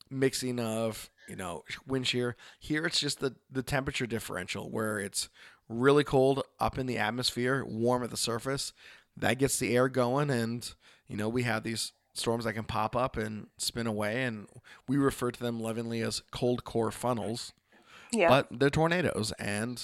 [0.10, 2.36] mixing of you know wind shear.
[2.60, 5.30] Here it's just the the temperature differential where it's
[5.70, 8.74] really cold up in the atmosphere warm at the surface.
[9.16, 10.70] That gets the air going and
[11.08, 14.48] you know we have these storms that can pop up and spin away and
[14.88, 17.54] we refer to them lovingly as cold core funnels
[18.12, 18.30] Yeah.
[18.30, 19.32] but they're tornadoes.
[19.40, 19.76] And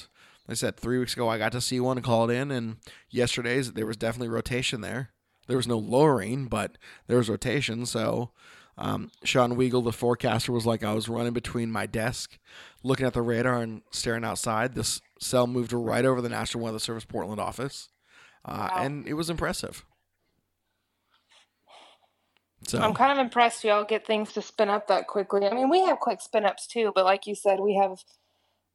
[0.47, 2.51] like I said, three weeks ago, I got to see one and call in.
[2.51, 2.77] And
[3.09, 5.09] yesterday's, there was definitely rotation there.
[5.47, 7.85] There was no lowering, but there was rotation.
[7.85, 8.31] So
[8.77, 12.37] um, Sean Weagle, the forecaster, was like, I was running between my desk,
[12.83, 14.73] looking at the radar and staring outside.
[14.73, 17.89] This cell moved right over the National Weather Service Portland office.
[18.45, 19.85] Uh, And it was impressive.
[22.67, 25.45] So I'm kind of impressed y'all get things to spin up that quickly.
[25.45, 27.99] I mean, we have quick spin ups too, but like you said, we have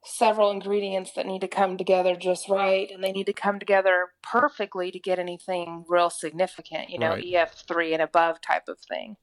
[0.04, 4.08] several ingredients that need to come together just right, and they need to come together
[4.22, 7.24] perfectly to get anything real significant, you know, Right.
[7.24, 9.16] EF3 and above type of thing.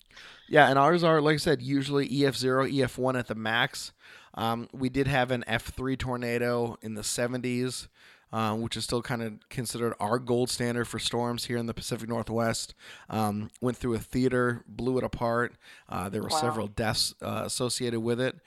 [0.47, 3.93] Yeah, and ours are, like I said, usually EF0, EF1 at the max.
[4.33, 7.87] Um, we did have an F3 tornado in the 70s,
[8.31, 11.73] um, which is still kind of considered our gold standard for storms here in the
[11.73, 12.73] Pacific Northwest.
[13.09, 15.55] Um, went through a theater, blew it apart.
[15.89, 16.41] Uh, there were Wow.
[16.41, 18.37] several deaths uh, associated with it.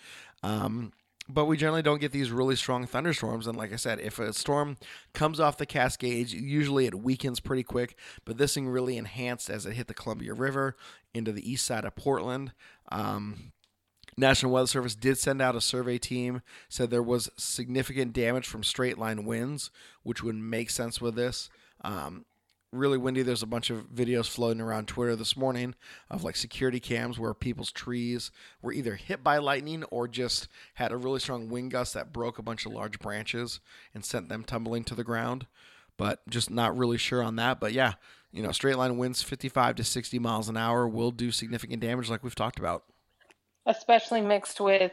[0.43, 0.93] Um,
[1.31, 3.47] but we generally don't get these really strong thunderstorms.
[3.47, 4.79] And like I said, if a storm
[5.13, 7.99] comes off the Cascades, usually it weakens pretty quick.
[8.25, 10.75] But this thing really enhanced as it hit the Columbia River
[11.13, 12.53] into the east side of Portland.
[12.91, 13.53] Um,
[14.19, 18.65] National Weather Service did send out a survey team, said there was significant damage from
[18.65, 19.71] straight line winds,
[20.03, 21.49] which would make sense with this.
[21.83, 22.25] Um,
[22.73, 23.23] really windy.
[23.23, 25.75] There's a bunch of videos floating around Twitter this morning
[26.11, 30.91] of like security cams where people's trees were either hit by lightning or just had
[30.91, 33.61] a really strong wind gust that broke a bunch of large branches
[33.95, 35.47] and sent them tumbling to the ground.
[35.97, 37.61] But just not really sure on that.
[37.61, 37.95] But yeah,
[38.33, 42.11] you know, straight line winds 55 to 60 miles an hour will do significant damage,
[42.11, 42.85] like we've talked about.
[43.69, 44.93] Especially mixed with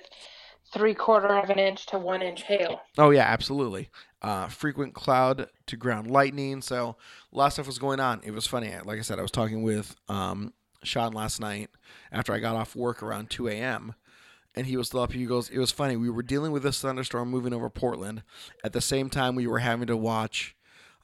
[0.72, 2.82] three quarter of an inch to one inch hail.
[2.98, 3.90] Oh yeah, absolutely.
[4.22, 6.62] Uh, frequent cloud to ground lightning.
[6.62, 6.96] So
[7.32, 8.22] a lot of stuff was going on.
[8.24, 8.74] It was funny.
[8.84, 11.70] Like I said, I was talking with um, Sean last night
[12.12, 13.96] after I got off work around 2 a.m.
[14.56, 15.12] And he was still up.
[15.12, 15.98] He goes, "It was funny.
[15.98, 18.24] We were dealing with this thunderstorm moving over Portland.
[18.64, 20.56] At the same time, we were having to watch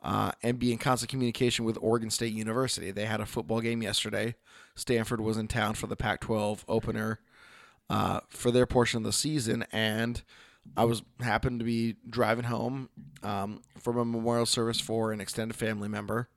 [0.02, 2.92] uh, and be in constant communication with Oregon State University.
[2.92, 4.36] They had a football game yesterday.
[4.76, 7.20] Stanford was in town for the Pac-12 opener
[7.92, 10.22] uh, for their portion of the season, and
[10.78, 12.90] I was happened to be driving home
[13.24, 16.30] um, from a memorial service for an extended family member,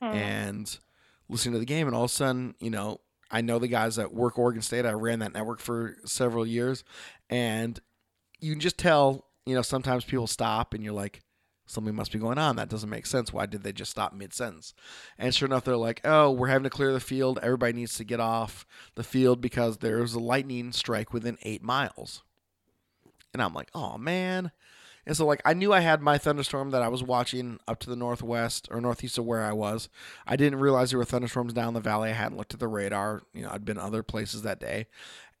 [0.00, 0.78] and
[1.28, 3.96] listening to the game, and all of a sudden, you know, I know the guys
[3.96, 4.86] that work Oregon State.
[4.86, 6.84] I ran that network for several years,
[7.28, 7.78] and
[8.40, 11.20] you can just tell, you know, sometimes people stop, and you're like.
[11.66, 12.56] Something must be going on.
[12.56, 13.32] That doesn't make sense.
[13.32, 14.72] Why did they just stop mid sentence?
[15.18, 17.40] And sure enough, they're like, "Oh, we're having to clear the field.
[17.42, 22.22] Everybody needs to get off the field because there's a lightning strike within eight miles."
[23.34, 24.52] And I'm like, "Oh man!"
[25.06, 27.90] And so, like, I knew I had my thunderstorm that I was watching up to
[27.90, 29.88] the northwest or northeast of where I was.
[30.26, 32.10] I didn't realize there were thunderstorms down the valley.
[32.10, 33.22] I hadn't looked at the radar.
[33.32, 34.88] You know, I'd been other places that day.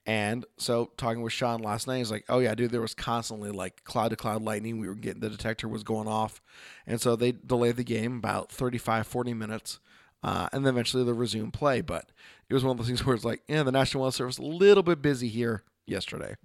[0.06, 3.50] And so, talking with Sean last night, he's like, "Oh yeah, dude, there was constantly
[3.50, 4.78] like cloud to cloud lightning.
[4.78, 6.40] We were getting the detector was going off,
[6.86, 9.80] and so they delayed the game about 35, 40 minutes,
[10.22, 11.80] uh, and then eventually they resumed play.
[11.80, 12.10] But
[12.48, 14.42] it was one of those things where it's like, yeah, the National Weather Service a
[14.42, 16.36] little bit busy here yesterday.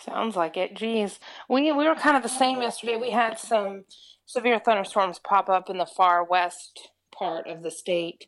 [0.00, 0.74] Sounds like it.
[0.74, 2.96] Geez, we we were kind of the same yesterday.
[2.96, 3.84] We had some
[4.26, 8.26] severe thunderstorms pop up in the far west part of the state,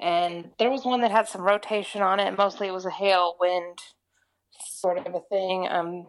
[0.00, 2.36] and there was one that had some rotation on it.
[2.36, 3.78] Mostly, it was a hail wind
[4.60, 5.66] sort of a thing.
[5.68, 6.06] Um,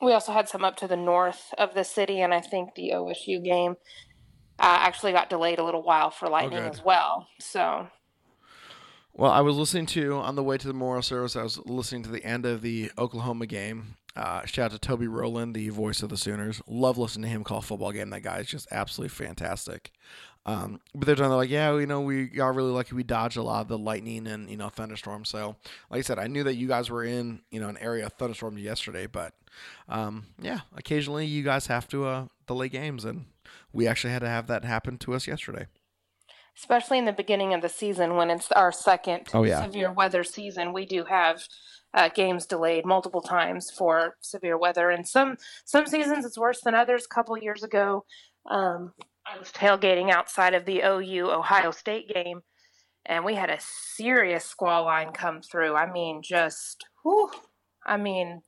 [0.00, 2.92] we also had some up to the north of the city, and I think the
[2.94, 3.76] OSU game
[4.58, 6.70] uh, actually got delayed a little while for lightning good.
[6.70, 7.28] as well.
[7.40, 7.88] So
[9.12, 11.36] Well, I was listening to on the way to the memorial service.
[11.36, 13.96] I was listening to the end of the Oklahoma game.
[14.18, 16.60] Uh, shout out to Toby Rowland, the voice of the Sooners.
[16.66, 18.10] Love listening to him call football game.
[18.10, 19.92] That guy is just absolutely fantastic.
[20.46, 22.94] Um, but they're talking like, yeah, you know, we got really lucky.
[22.94, 25.28] We dodged a lot of the lightning and you know thunderstorms.
[25.28, 25.56] So,
[25.90, 28.14] like I said, I knew that you guys were in you know an area of
[28.14, 29.06] thunderstorms yesterday.
[29.06, 29.34] But
[29.88, 33.26] um, yeah, occasionally you guys have to uh, delay games, and
[33.72, 35.66] we actually had to have that happen to us yesterday.
[36.56, 39.62] especially in the beginning of the season when it's our second Oh, yeah.
[39.62, 41.42] severe weather season we do have
[41.94, 46.74] uh, games delayed multiple times for severe weather and some some seasons it's worse than
[46.74, 48.04] others a couple years ago
[48.50, 48.92] um,
[49.26, 52.42] i was tailgating outside of the ou ohio state game
[53.06, 57.30] and we had a serious squall line come through i mean just whew,
[57.84, 58.42] I mean,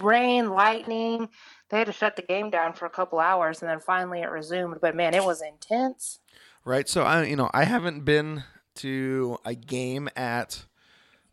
[0.00, 1.28] rain, lightning.
[1.70, 4.30] They had to shut the game down for a couple hours, and then finally it
[4.30, 4.78] resumed.
[4.80, 6.20] But man, it was intense.
[6.64, 6.88] Right.
[6.88, 8.44] So I, you know, I haven't been
[8.76, 10.64] to a game at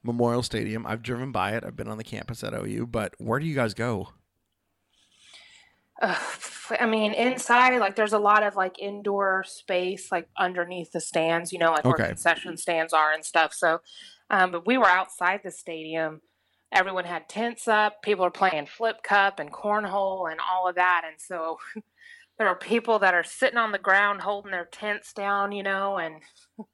[0.04, 0.86] Memorial Stadium.
[0.86, 1.64] I've driven by it.
[1.64, 2.88] I've been on the campus at OU.
[2.88, 4.10] But where do you guys go?
[6.02, 6.18] Uh,
[6.80, 11.52] I mean, inside, like there's a lot of like indoor space, like underneath the stands,
[11.52, 12.04] you know, like Okay.
[12.04, 13.54] where concession stands are and stuff.
[13.54, 13.82] So,
[14.30, 16.22] um, but we were outside the stadium.
[16.72, 18.02] Everyone had tents up.
[18.02, 21.02] People are playing flip cup and cornhole and all of that.
[21.06, 21.58] And so
[22.38, 25.98] there are people that are sitting on the ground holding their tents down, you know,
[25.98, 26.22] and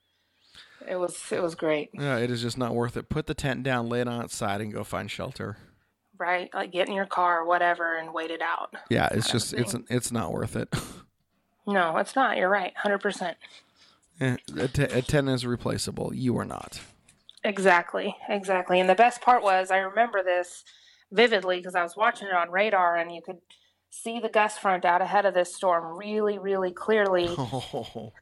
[0.88, 3.10] it was it was great, Yeah, it is just not worth it.
[3.10, 5.58] Put the tent down, lay it on its side, and go find shelter.
[6.18, 6.50] right?
[6.54, 8.74] Like get in your car or whatever and wait it out.
[8.90, 10.74] Yeah, it's just it's it's not worth it.
[11.68, 12.38] No, it's not.
[12.38, 13.38] You're right, hundred percent.
[14.22, 16.14] Eh, a, tent is replaceable.
[16.14, 16.80] You are not.
[17.44, 18.80] Exactly, exactly.
[18.80, 20.64] And the best part was I remember this
[21.12, 23.38] vividly because I was watching it on radar and you could
[23.90, 27.30] see the gust front out ahead of this storm really, really clearly.
[27.38, 28.14] Oh,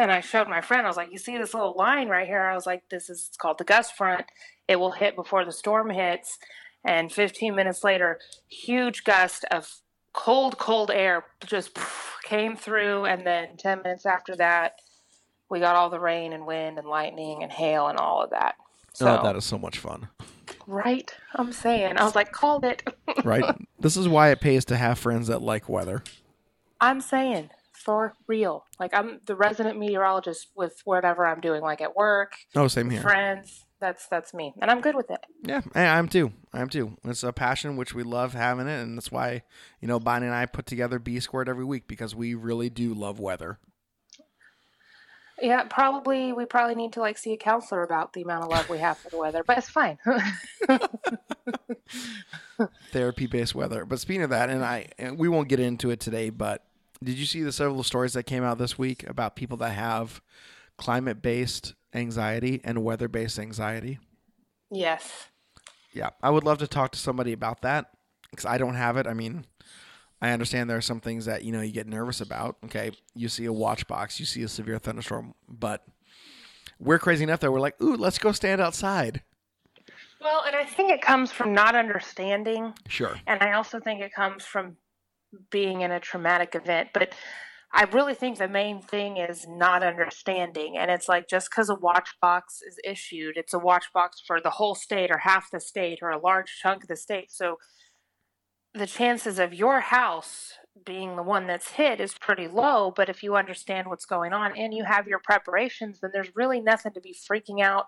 [0.00, 2.40] And I showed my friend, I was like, You see this little line right here?
[2.40, 4.24] I was like, This is it's called the gust front.
[4.66, 6.38] It will hit before the storm hits.
[6.82, 9.68] And 15 minutes later, huge gust of
[10.14, 11.78] cold, cold air just
[12.24, 13.04] came through.
[13.04, 14.76] And then 10 minutes after that,
[15.50, 18.54] we got all the rain and wind and lightning and hail and all of that.
[18.58, 20.08] Oh, so, oh, that is so much fun.
[20.66, 21.14] right?
[21.34, 22.82] I'm saying, I was like, called it.
[23.24, 23.44] Right?
[23.78, 26.02] this is why it pays to have friends that like weather.
[26.80, 27.50] I'm saying
[27.90, 28.64] for real.
[28.78, 33.00] Like I'm the resident meteorologist with whatever I'm doing, like at work, Oh, same here.
[33.02, 33.64] friends.
[33.80, 35.20] That's that's me, and I'm good with it.
[35.42, 36.32] Yeah, I, I'm too.
[36.52, 36.98] I'm too.
[37.04, 39.42] It's a passion which we love having it, and that's why
[39.80, 42.92] you know Bonnie and I put together B squared every week because we really do
[42.94, 43.58] love weather.
[45.40, 48.68] Yeah, probably we probably need to like see a counselor about the amount of love
[48.68, 49.96] we have for the weather, but it's fine.
[52.92, 53.86] Therapy based weather.
[53.86, 56.62] But speaking of that, and I and we won't get into it today, but
[57.02, 60.20] did you see the several stories that came out this week about people that have
[60.76, 63.98] climate based anxiety and weather based anxiety?
[64.70, 65.26] yes.
[65.92, 67.90] Yeah, I would love to talk to somebody about that
[68.30, 69.08] because I don't have it.
[69.08, 69.44] I mean,
[70.22, 72.58] I understand there are some things that you know you get nervous about.
[72.66, 75.84] Okay, you see a watch box, you see a severe thunderstorm, but
[76.78, 79.22] we're crazy enough that we're like, ooh, let's go stand outside.
[80.20, 83.16] Well, and I think it comes from not understanding Sure.
[83.26, 84.76] And I also think it comes from
[85.50, 86.90] being in a traumatic event.
[86.92, 87.14] But
[87.72, 90.76] I really think the main thing is not understanding.
[90.76, 94.40] And it's like just because a watch box is issued, it's a watch box for
[94.40, 97.30] the whole state or half the state or a large chunk of the state.
[97.30, 97.58] So
[98.74, 102.92] the chances of your house being the one that's hit is pretty low.
[102.94, 106.60] But if you understand what's going on and you have your preparations, then there's really
[106.60, 107.86] nothing to be freaking out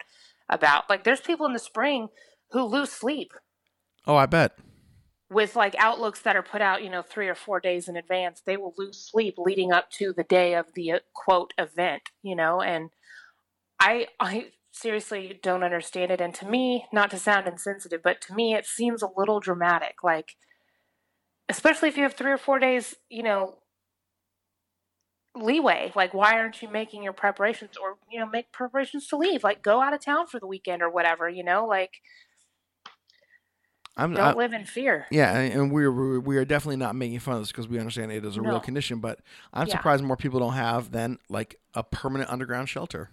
[0.49, 0.89] about.
[0.89, 2.09] Like there's people in the spring
[2.51, 3.33] who lose sleep
[4.07, 4.53] Oh, I bet.
[5.33, 8.43] With like outlooks that are put out, you know, three or four days in advance,
[8.45, 12.37] they will lose sleep leading up to the day of the uh, quote event, you
[12.37, 12.91] know, and
[13.81, 18.35] I I seriously don't understand it and to me, not to sound insensitive, but to
[18.35, 20.37] me it seems a little dramatic like
[21.49, 23.59] especially if you have 3 or 4 days, you know,
[25.35, 25.93] leeway.
[25.95, 29.45] Like why aren't you making your preparations or, you know, make preparations to leave?
[29.45, 32.01] Like go out of town for the weekend or whatever, you know, like
[33.97, 35.07] I'm don't I- live in fear.
[35.11, 38.37] yeah, and we're we're- definitely not making fun of this because we understand it is
[38.37, 39.01] a real condition.
[39.01, 39.21] But
[39.53, 39.75] I'm Yeah.
[39.77, 43.11] surprised more people don't have than like a permanent underground shelter.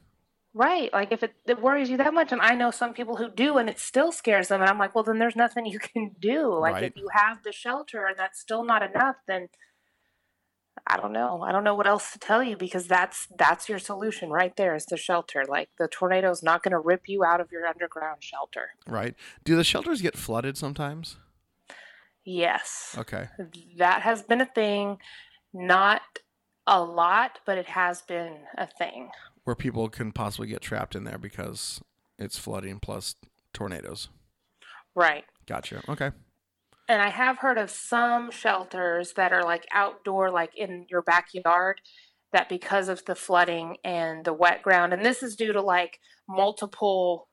[0.54, 0.92] Right.
[0.92, 3.58] Like if it, it worries you that much, and I know some people who do,
[3.58, 6.54] and it still scares them, and I'm like, well, then there's nothing you can do.
[6.58, 6.84] Like Right.
[6.86, 9.50] if you have the shelter and that's still not enough, then
[10.88, 11.42] I don't know.
[11.42, 14.76] I don't know what else to tell you because that's that's your solution right there
[14.76, 15.46] is the shelter.
[15.48, 18.72] Like the tornado's not going to rip you out of your underground shelter.
[18.88, 19.16] Right?
[19.44, 21.18] Do the shelters get flooded sometimes?
[22.26, 22.96] Yes.
[22.98, 23.30] Okay.
[23.78, 24.98] That has been a thing.
[25.54, 26.02] Not
[26.68, 29.10] a lot, but it has been a thing.
[29.44, 31.82] Where people can possibly get trapped in there because
[32.20, 33.16] it's flooding plus
[33.54, 34.10] tornadoes.
[34.94, 35.24] Right.
[35.48, 35.82] Gotcha.
[35.90, 36.12] Okay.
[36.90, 41.82] And I have heard of some shelters that are like outdoor, like in your backyard,
[42.34, 46.00] that because of the flooding and the wet ground, and this is due to like
[46.28, 47.28] multiple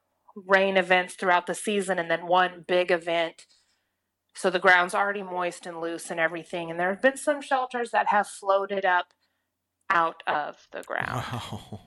[0.46, 3.46] rain events throughout the season and then one big event.
[4.34, 6.70] So the ground's already moist and loose and everything.
[6.70, 9.06] And there have been some shelters that have floated up
[9.88, 11.24] out of the ground.
[11.32, 11.80] Wow.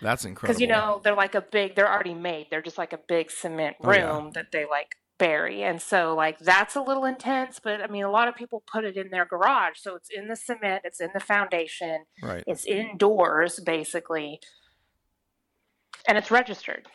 [0.00, 0.54] That's incredible.
[0.54, 2.46] Because, you know, they're like a big, they're already made.
[2.50, 4.16] They're just like a big cement Oh, yeah.
[4.16, 5.62] room that they like bury.
[5.62, 7.60] And so, like, that's a little intense.
[7.62, 9.78] But I mean, a lot of people put it in their garage.
[9.78, 12.44] So it's in the cement, it's in the foundation, Right.
[12.46, 14.40] it's indoors, basically.
[16.06, 16.86] And it's registered.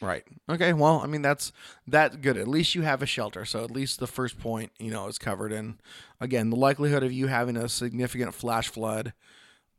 [0.00, 0.24] Right.
[0.48, 0.72] Okay.
[0.74, 1.52] Well, I mean that's
[1.86, 2.36] that good.
[2.36, 5.18] At least you have a shelter, so at least the first point you know is
[5.18, 5.52] covered.
[5.52, 5.78] And
[6.20, 9.14] again, the likelihood of you having a significant flash flood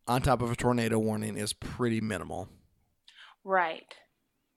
[0.08, 2.50] on top of a tornado warning is pretty minimal.
[3.44, 3.94] Right.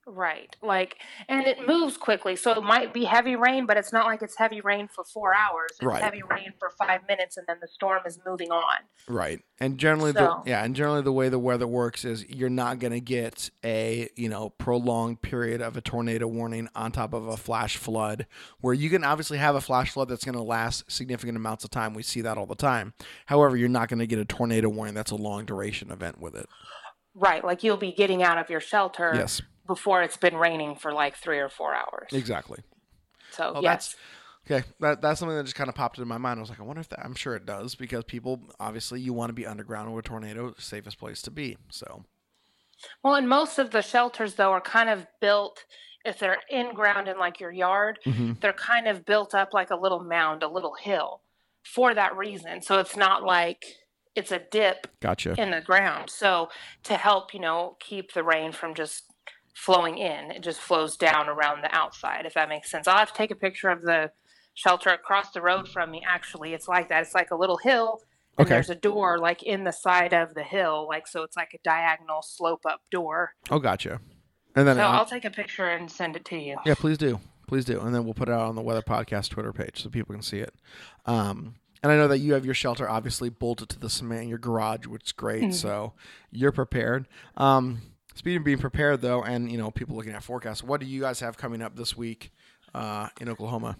[0.07, 0.57] Right.
[0.62, 0.96] Like,
[1.28, 1.70] and it mm-hmm.
[1.70, 2.34] moves quickly.
[2.34, 5.34] So it might be heavy rain, but it's not like it's heavy rain for four
[5.34, 5.70] hours.
[5.72, 6.03] It's Right.
[6.03, 8.78] heavy rain for five minutes and then the storm is moving on.
[9.09, 9.40] Right.
[9.61, 12.78] And generally So- the yeah, and generally the way the weather works is you're not
[12.78, 17.28] going to get a, you know, prolonged period of a tornado warning on top of
[17.28, 18.26] a flash flood
[18.61, 21.70] where you can obviously have a flash flood that's going to last significant amounts of
[21.70, 21.94] time.
[21.94, 22.94] We see that all the time.
[23.26, 26.34] However, you're not going to get a tornado warning that's a long duration event with
[26.34, 26.48] it.
[27.14, 27.44] Right.
[27.44, 29.42] Like you'll be getting out of your shelter Yes.
[29.74, 32.08] Before it's been raining for like three or four hours.
[32.12, 32.58] Exactly.
[33.30, 33.94] So, Well, yes.
[34.50, 36.38] Okay, that that's something that just kind of popped into my mind.
[36.38, 37.04] I was like, I wonder if that.
[37.04, 40.54] I'm sure it does because people obviously you want to be underground with a tornado,
[40.58, 41.56] safest place to be.
[41.70, 42.04] So
[43.04, 45.64] Well, and most of the shelters, though, are kind of built,
[46.04, 48.32] if they're in ground in like your yard, Mm-hmm.
[48.40, 51.20] they're kind of built up like a little mound, a little hill
[51.62, 52.62] for that reason.
[52.62, 53.62] So it's not like
[54.16, 55.34] it's a dip gotcha.
[55.38, 56.10] in the ground.
[56.10, 56.48] So
[56.84, 59.04] to help, you know, keep the rain from just
[59.55, 62.86] flowing in, it just flows down around the outside, if that makes sense.
[62.88, 64.11] I'll have to take a picture of the
[64.55, 66.03] shelter across the road from me.
[66.07, 67.03] Actually, it's like that.
[67.03, 68.01] It's like a little hill.
[68.38, 68.55] And Okay.
[68.55, 71.59] there's a door like in the side of the hill, like so it's like a
[71.62, 73.34] diagonal slope up door.
[73.51, 74.01] Oh, gotcha.
[74.57, 76.57] And then So uh, I'll take a picture and send it to you.
[76.64, 77.20] Yeah, please do.
[77.48, 77.80] Please do.
[77.80, 80.22] And then we'll put it out on the Weather Podcast Twitter page so people can
[80.22, 80.55] see it.
[81.07, 84.28] Um, and I know that you have your shelter obviously bolted to the cement in
[84.28, 85.55] your garage, which is great.
[85.55, 85.94] So
[86.30, 87.09] you're prepared.
[87.36, 87.80] Um,
[88.14, 91.00] speaking of being prepared, though, and you know people looking at forecasts, what do you
[91.00, 92.32] guys have coming up this week
[92.74, 93.76] uh, in Oklahoma?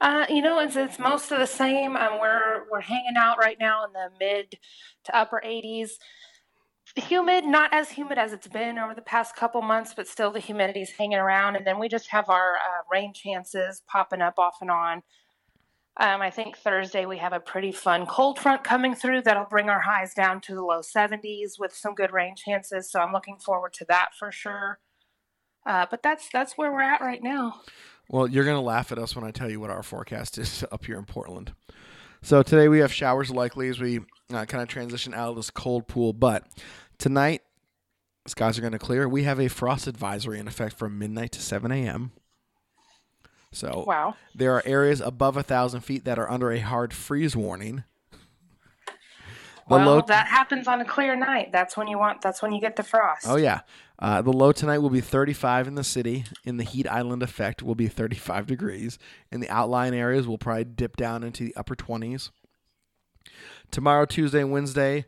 [0.00, 1.96] Uh, you know, it's, it's most of the same.
[1.96, 4.58] Um, we're we're hanging out right now in the mid
[5.04, 5.92] to upper 80s.
[6.96, 10.38] Humid, not as humid as it's been over the past couple months, but still the
[10.38, 11.56] humidity's hanging around.
[11.56, 15.02] And then we just have our uh, rain chances popping up off and on.
[15.96, 19.68] Um, I think Thursday we have a pretty fun cold front coming through that'll bring
[19.68, 22.90] our highs down to the low 70s with some good rain chances.
[22.90, 24.80] So I'm looking forward to that for sure.
[25.64, 27.60] Uh, but that's that's where we're at right now.
[28.08, 30.84] Well, you're to laugh at us when I tell you what our forecast is up
[30.84, 31.54] here in Portland.
[32.22, 34.00] So today we have showers likely as we
[34.32, 36.12] uh, kind of transition out of this cold pool.
[36.12, 36.44] But
[36.98, 37.42] tonight,
[38.26, 39.08] skies are going to clear.
[39.08, 42.12] We have a frost advisory in effect from midnight to 7 a.m.
[43.54, 44.16] So Wow.
[44.34, 47.84] there are areas above a thousand feet that are under a hard freeze warning.
[48.86, 51.50] The Well, low- that happens on a clear night.
[51.50, 52.20] That's when you want.
[52.20, 53.26] That's when you get the frost.
[53.26, 53.60] Oh yeah.
[53.98, 56.24] Uh, the low tonight will be 35 in the city.
[56.44, 58.98] In the heat island effect will be 35 degrees.
[59.30, 62.30] In the outlying areas will probably dip down into the upper 20s.
[63.70, 65.06] Tomorrow, Tuesday and Wednesday,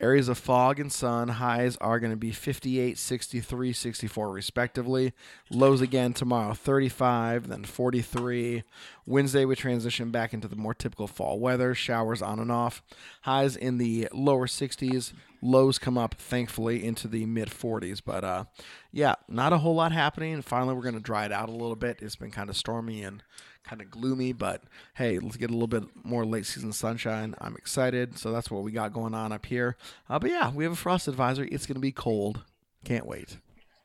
[0.00, 5.12] areas of fog and sun highs are going to be 58, 63, 64 respectively.
[5.50, 8.62] Lows again tomorrow 35, then 43.
[9.06, 12.82] Wednesday we transition back into the more typical fall weather, showers on and off.
[13.22, 15.12] Highs in the lower 60s,
[15.42, 18.44] lows come up thankfully into the mid 40s, but uh
[18.92, 20.40] yeah, not a whole lot happening.
[20.42, 21.98] Finally we're going to dry it out a little bit.
[22.00, 23.22] It's been kind of stormy and
[23.64, 24.62] kind of gloomy, but
[24.94, 27.34] hey, let's get a little bit more late season sunshine.
[27.40, 28.18] I'm excited.
[28.18, 29.76] So that's what we got going on up here.
[30.08, 31.48] Uh, but yeah, we have a frost advisory.
[31.48, 32.44] It's going to be cold.
[32.84, 33.36] Can't wait.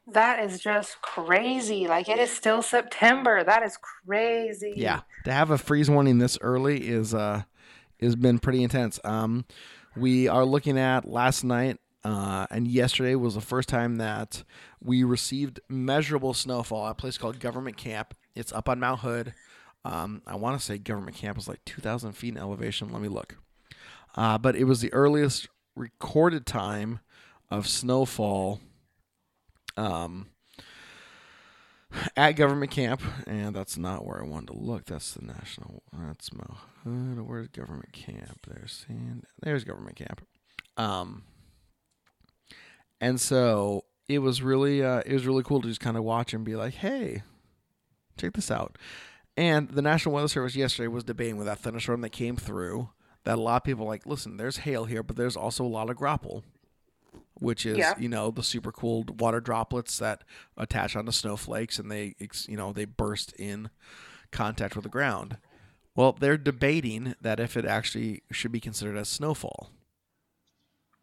[0.08, 1.88] That is just crazy.
[1.88, 3.44] Like it is still September.
[3.44, 4.74] That is crazy.
[4.76, 7.44] Yeah, to have a freeze warning this early is uh
[8.02, 9.00] has been pretty intense.
[9.06, 9.46] Um,
[9.96, 14.44] we are looking at last night uh, and yesterday was the first time that
[14.82, 18.14] we received measurable snowfall at a place called Government Camp.
[18.36, 19.34] It's up on Mount Hood.
[19.86, 22.92] Um, I want to say Government Camp is like 2,000 feet in elevation.
[22.92, 23.38] Let me look.
[24.16, 27.00] Uh, but it was the earliest recorded time
[27.50, 28.60] of snowfall
[29.78, 30.28] um,
[32.18, 34.86] at government camp, and that's not where I wanted to look.
[34.86, 35.84] That's the national.
[35.92, 36.30] That's
[36.84, 37.22] Hood.
[37.28, 38.46] Where's government camp?
[38.48, 39.26] There's sand.
[39.42, 40.26] There's government camp.
[40.78, 41.24] Um,
[43.00, 46.34] and so it was really, uh, it was really cool to just kind of watch
[46.34, 47.24] and be like, hey,
[48.18, 48.78] check this out.
[49.36, 52.90] And the National Weather Service yesterday was debating with that thunderstorm that came through
[53.24, 55.90] that a lot of people like, listen, there's hail here, but there's also a lot
[55.90, 56.44] of graupel,
[57.36, 57.94] which is, Yeah.
[57.98, 60.24] you know, the super cooled water droplets that
[60.58, 62.16] attach onto snowflakes and they,
[62.48, 63.70] you know, they burst in
[64.32, 65.38] contact with the ground.
[65.96, 69.70] Well, they're debating that if it actually should be considered as snowfall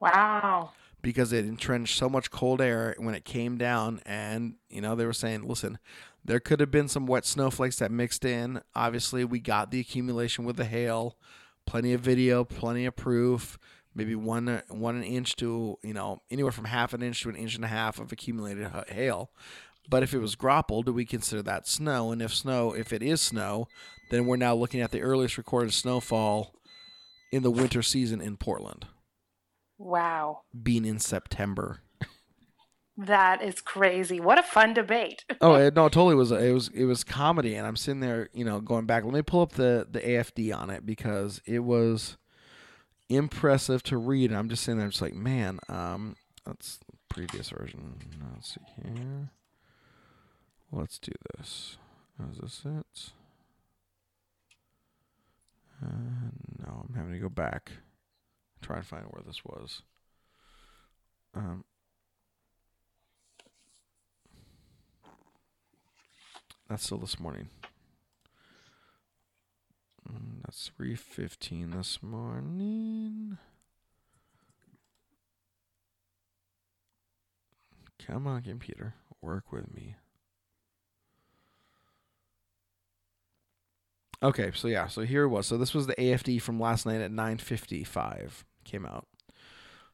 [0.00, 0.72] Wow.
[1.02, 5.04] because it entrenched so much cold air when it came down and you know they
[5.04, 5.78] were saying listen
[6.24, 10.44] there could have been some wet snowflakes that mixed in obviously we got the accumulation
[10.44, 11.16] with the hail
[11.66, 13.58] plenty of video plenty of proof
[14.00, 17.28] maybe one uh, one an inch to you know anywhere from half an inch to
[17.28, 19.30] an inch and a half of accumulated hail
[19.88, 22.12] But if it was graupel, do we consider that snow?
[22.12, 23.66] And if snow, if it is snow,
[24.10, 26.54] then we're now looking at the earliest recorded snowfall
[27.32, 28.86] in the winter season in Portland,
[29.78, 30.42] Wow.
[30.62, 31.80] being in September.
[32.96, 34.20] That is crazy.
[34.20, 35.24] What a fun debate.
[35.40, 36.30] oh it, no, it totally was.
[36.32, 39.04] It was it was comedy, and I'm sitting there, you know, going back.
[39.04, 42.18] Let me pull up the the AFD on it because it was
[43.10, 44.32] impressive to read.
[44.32, 47.96] I'm just sitting there, just like, man, um, that's previous version.
[48.34, 49.30] Let's see here.
[50.72, 51.76] Let's do this.
[52.30, 53.12] Is this it?
[55.82, 57.72] Uh, no, I'm having to go back.
[58.62, 59.82] Try and find where this was.
[61.34, 61.64] Um,
[66.68, 67.48] that's still this morning.
[70.08, 73.38] Mm, That's three fifteen this morning.
[78.06, 79.96] Come on, computer, work with me.
[84.22, 85.46] Okay, so yeah, so here it was.
[85.46, 89.06] So this was the AFD from last night at 9:55 came out.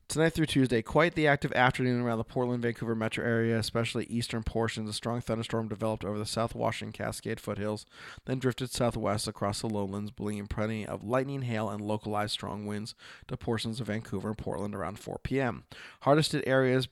[0.09, 4.45] Tonight through Tuesday, quite the active afternoon around the Portland, Vancouver metro area, especially eastern
[4.45, 4.89] portions.
[4.89, 7.85] A strong thunderstorm developed over the South Washington Cascade foothills,
[8.25, 12.95] then drifted southwest across the lowlands, bringing plenty of lightning, hail, and localized strong winds
[13.27, 15.65] to portions of Vancouver and Portland around 4 p.m.
[16.03, 16.87] Hardest hit areas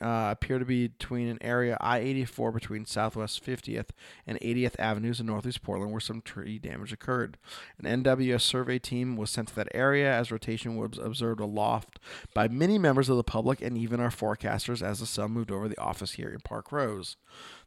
[0.00, 3.88] uh, appear to be between an area I-84 between Southwest 50th
[4.28, 7.36] and 80th Avenues in Northeast Portland, where some tree damage occurred.
[7.82, 11.98] An NWS survey team was sent to that area as rotation was observed aloft
[12.32, 15.66] by many members of the public and even our forecasters as the sun moved over
[15.66, 17.16] the office here in Parkrose.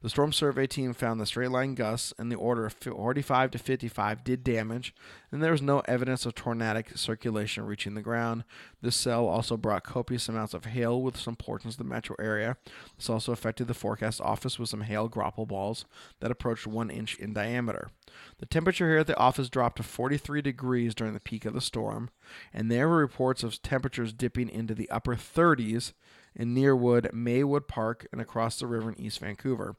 [0.03, 3.57] The storm survey team found the straight line gusts in the order of 45 to
[3.57, 4.93] 55 did damage,
[5.31, 8.43] and there was no evidence of tornadic circulation reaching the ground.
[8.83, 12.57] This cell also brought copious amounts of hail with some portions of the metro area.
[12.95, 15.85] This also affected the forecast office with some hail graupel balls
[16.19, 17.89] that approached one inch in diameter.
[18.39, 21.61] The temperature here at the office dropped to 43 degrees during the peak of the
[21.61, 22.09] storm,
[22.53, 25.93] and there were reports of temperatures dipping into the upper 30s
[26.35, 29.75] in Nearwood, Maywood Park, and across the river in East Vancouver.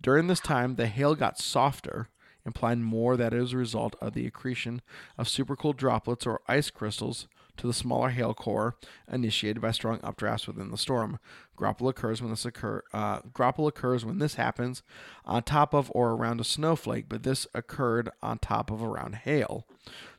[0.00, 2.08] During this time, the hail got softer,
[2.46, 4.80] implying more that it was a result of the accretion
[5.16, 7.28] of supercooled droplets or ice crystals
[7.58, 8.76] to the smaller hail core
[9.10, 11.18] initiated by strong updrafts within the storm.
[11.56, 12.82] Graupel occurs when this occur.
[12.92, 14.82] Uh, graupel occurs when this happens
[15.24, 19.66] on top of or around a snowflake, but this occurred on top of around hail.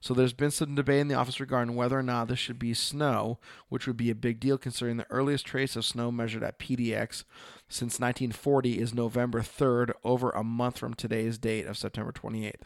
[0.01, 2.73] So there's been some debate in the office regarding whether or not this should be
[2.73, 6.59] snow, which would be a big deal considering the earliest trace of snow measured at
[6.59, 7.23] PDX
[7.69, 12.63] since 1940 is November 3rd, over a month from today's date of September 28th.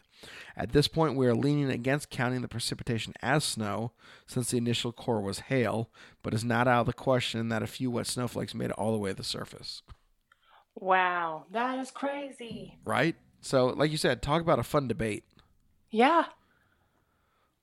[0.56, 3.92] At this point, we are leaning against counting the precipitation as snow,
[4.26, 5.90] since the initial core was hail,
[6.22, 8.92] but it's not out of the question that a few wet snowflakes made it all
[8.92, 9.82] the way to the surface.
[10.74, 11.46] Wow.
[11.50, 12.78] That is crazy.
[12.84, 13.16] Right?
[13.40, 15.24] So, like you said, talk about a fun debate.
[15.90, 16.26] Yeah.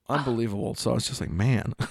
[0.08, 0.76] Unbelievable.
[0.76, 1.74] So it's just like, man.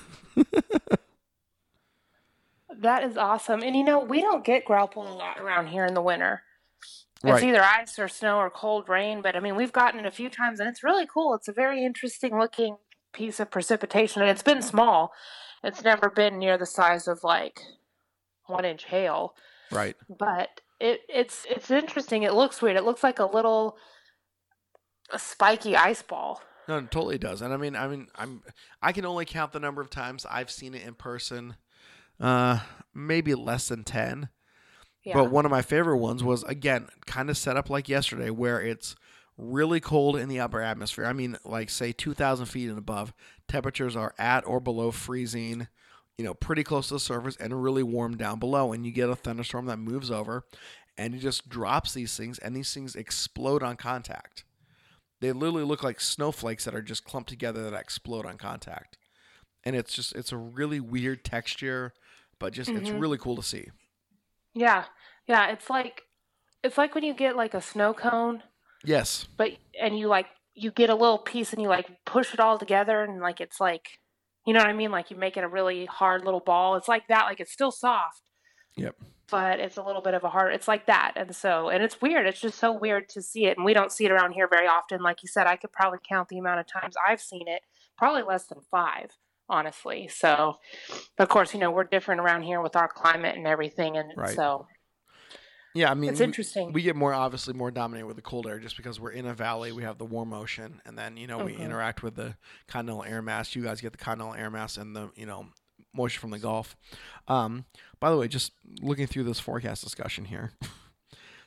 [2.81, 3.63] That is awesome.
[3.63, 6.43] And you know, we don't get graupel a lot around here in the winter.
[7.23, 7.45] It's Right.
[7.45, 10.31] either ice or snow or cold rain, but I mean, we've gotten it a few
[10.31, 11.35] times and it's really cool.
[11.35, 12.79] It's a very interesting looking
[13.13, 15.13] piece of precipitation and it's been small.
[15.63, 17.61] It's never been near the size of like
[18.47, 19.35] one inch hail,
[19.71, 19.97] right.
[20.09, 22.23] but it it's it's interesting.
[22.23, 22.77] It looks weird.
[22.77, 23.77] It looks like a little
[25.13, 26.41] a spiky ice ball.
[26.69, 27.43] No, it totally does.
[27.43, 28.43] And I mean, I mean, I'm
[28.81, 31.57] I can only count the number of times I've seen it in person.
[32.19, 32.61] Uh,
[32.95, 34.31] maybe less than ten.
[35.05, 35.15] Yeah.
[35.15, 38.61] But one of my favorite ones was again kind of set up like yesterday, where
[38.61, 38.97] it's
[39.37, 41.07] really cold in the upper atmosphere.
[41.07, 43.15] I mean, like say 2,000 feet and above,
[43.49, 45.69] temperatures are at or below freezing.
[46.19, 48.75] You know, pretty close to the surface, and really warm down below.
[48.75, 50.45] And you get a thunderstorm that moves over,
[50.99, 54.45] and it just drops these things, and these things explode on contact.
[55.21, 58.99] They literally look like snowflakes that are just clumped together that explode on contact.
[59.65, 61.95] And it's just it's a really weird texture,
[62.39, 63.01] but just it's Mhm.
[63.01, 63.69] really cool to see.
[64.55, 64.85] Yeah.
[65.27, 66.03] Yeah, it's like
[66.63, 68.43] it's like when you get like a snow cone
[68.85, 69.27] Yes.
[69.37, 72.59] but and you like you get a little piece and you like push it all
[72.59, 73.99] together and like it's like
[74.47, 74.91] you know what I mean?
[74.91, 76.75] Like you make it a really hard little ball.
[76.77, 78.23] It's like that, like it's still soft,
[78.77, 78.97] Yep.
[79.31, 81.13] but it's a little bit of a hard it's like that.
[81.17, 82.27] And so and it's weird.
[82.27, 83.57] It's just so weird to see it.
[83.59, 85.03] And we don't see it around here very often.
[85.03, 87.63] Like you said, I could probably count the amount of times I've seen it.
[87.99, 89.11] Probably less than five,
[89.51, 90.09] honestly.
[90.09, 90.57] So
[91.19, 94.35] of course, you know, we're different around here with our climate and everything and Right.
[94.35, 94.67] so
[95.75, 96.73] Yeah, I mean, it's interesting.
[96.73, 99.35] We get more obviously more dominated with the cold air just because we're in a
[99.35, 99.71] valley.
[99.71, 101.61] We have the warm ocean, and then you know we Mhm.
[101.61, 102.37] interact with the
[102.67, 103.55] continental air mass.
[103.55, 105.47] You guys get the continental air mass and the you know
[105.93, 106.77] moisture from the Gulf.
[107.29, 107.67] Um,
[108.01, 110.53] by the way, just looking through this forecast discussion here.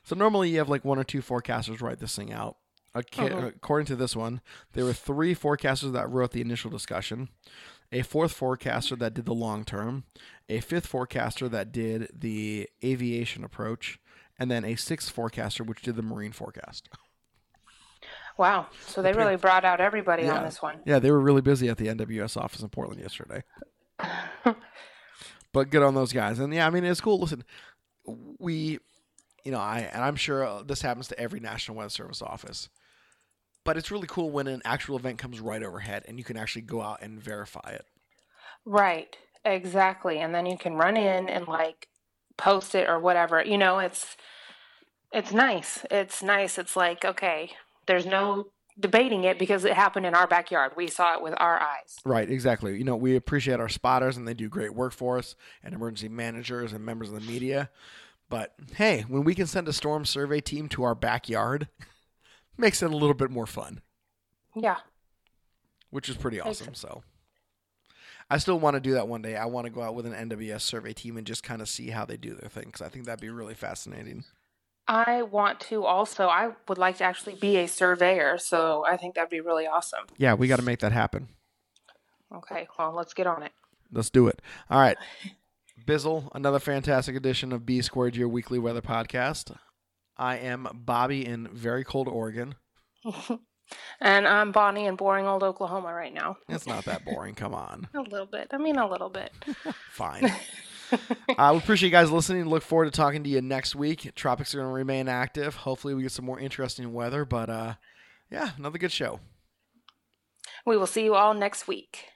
[0.05, 2.57] So normally you have like one or two forecasters write this thing out.
[2.93, 3.47] Okay, Uh-huh.
[3.55, 4.41] According to this one,
[4.73, 7.29] there were three forecasters that wrote the initial discussion,
[7.93, 10.03] a fourth forecaster that did the long term,
[10.49, 13.99] a fifth forecaster that did the aviation approach,
[14.37, 16.89] and then a sixth forecaster which did the marine forecast.
[18.37, 18.67] Wow.
[18.87, 20.79] So they really brought out everybody on this one.
[20.85, 23.43] Yeah, they were really busy at the NWS office in Portland yesterday.
[25.53, 26.39] but good on those guys.
[26.39, 27.19] And yeah, I mean, it's cool.
[27.19, 27.43] Listen,
[28.39, 28.79] we,
[29.43, 32.69] you know, I and I'm sure this happens to every National Weather Service office.
[33.63, 36.63] But it's really cool when an actual event comes right overhead and you can actually
[36.63, 37.85] go out and verify it.
[38.65, 39.15] Right.
[39.45, 40.19] Exactly.
[40.19, 41.87] And then you can run in and like
[42.37, 43.43] post it or whatever.
[43.43, 44.17] You know, it's
[45.11, 45.85] it's nice.
[45.91, 46.57] It's nice.
[46.57, 47.51] It's like, okay,
[47.85, 48.47] there's no
[48.79, 50.71] debating it because it happened in our backyard.
[50.75, 51.97] We saw it with our eyes.
[52.03, 52.77] Right, exactly.
[52.77, 56.09] You know, we appreciate our spotters and they do great work for us and emergency
[56.09, 57.69] managers and members of the media.
[58.29, 61.67] But hey, when we can send a storm survey team to our backyard,
[62.57, 63.81] makes it a little bit more fun,
[64.55, 64.77] Yeah.
[65.89, 66.73] which is pretty awesome.
[66.75, 67.03] So
[68.29, 69.35] I still want to do that one day.
[69.35, 71.89] I want to go out with an NWS survey team and just kind of see
[71.89, 74.23] how they do their thing because I think that'd be really fascinating.
[74.87, 79.15] I want to also I would like to actually be a surveyor, so I think
[79.15, 80.05] that'd be really awesome.
[80.17, 81.29] Yeah, we got to make that happen.
[82.33, 83.51] Okay, well, let's get on it.
[83.91, 84.41] Let's do it.
[84.69, 84.97] All right.
[85.85, 89.55] Bizzle, another fantastic edition of B Squared, your weekly weather podcast.
[90.17, 92.55] I am Bobby in very cold Oregon.
[94.01, 96.37] And I'm Bonnie in boring old Oklahoma right now.
[96.49, 97.35] It's not that boring.
[97.35, 97.87] Come on.
[97.95, 98.49] A little bit.
[98.51, 99.31] I mean, a little bit.
[99.91, 100.31] Fine.
[100.91, 100.97] uh,
[101.37, 102.45] appreciate you guys listening.
[102.45, 104.13] Look forward to talking to you next week.
[104.15, 105.55] Tropics are going to remain active.
[105.55, 107.25] Hopefully, we get some more interesting weather.
[107.25, 107.73] But uh,
[108.29, 109.19] yeah, another good show.
[110.65, 112.11] We will see you all next week.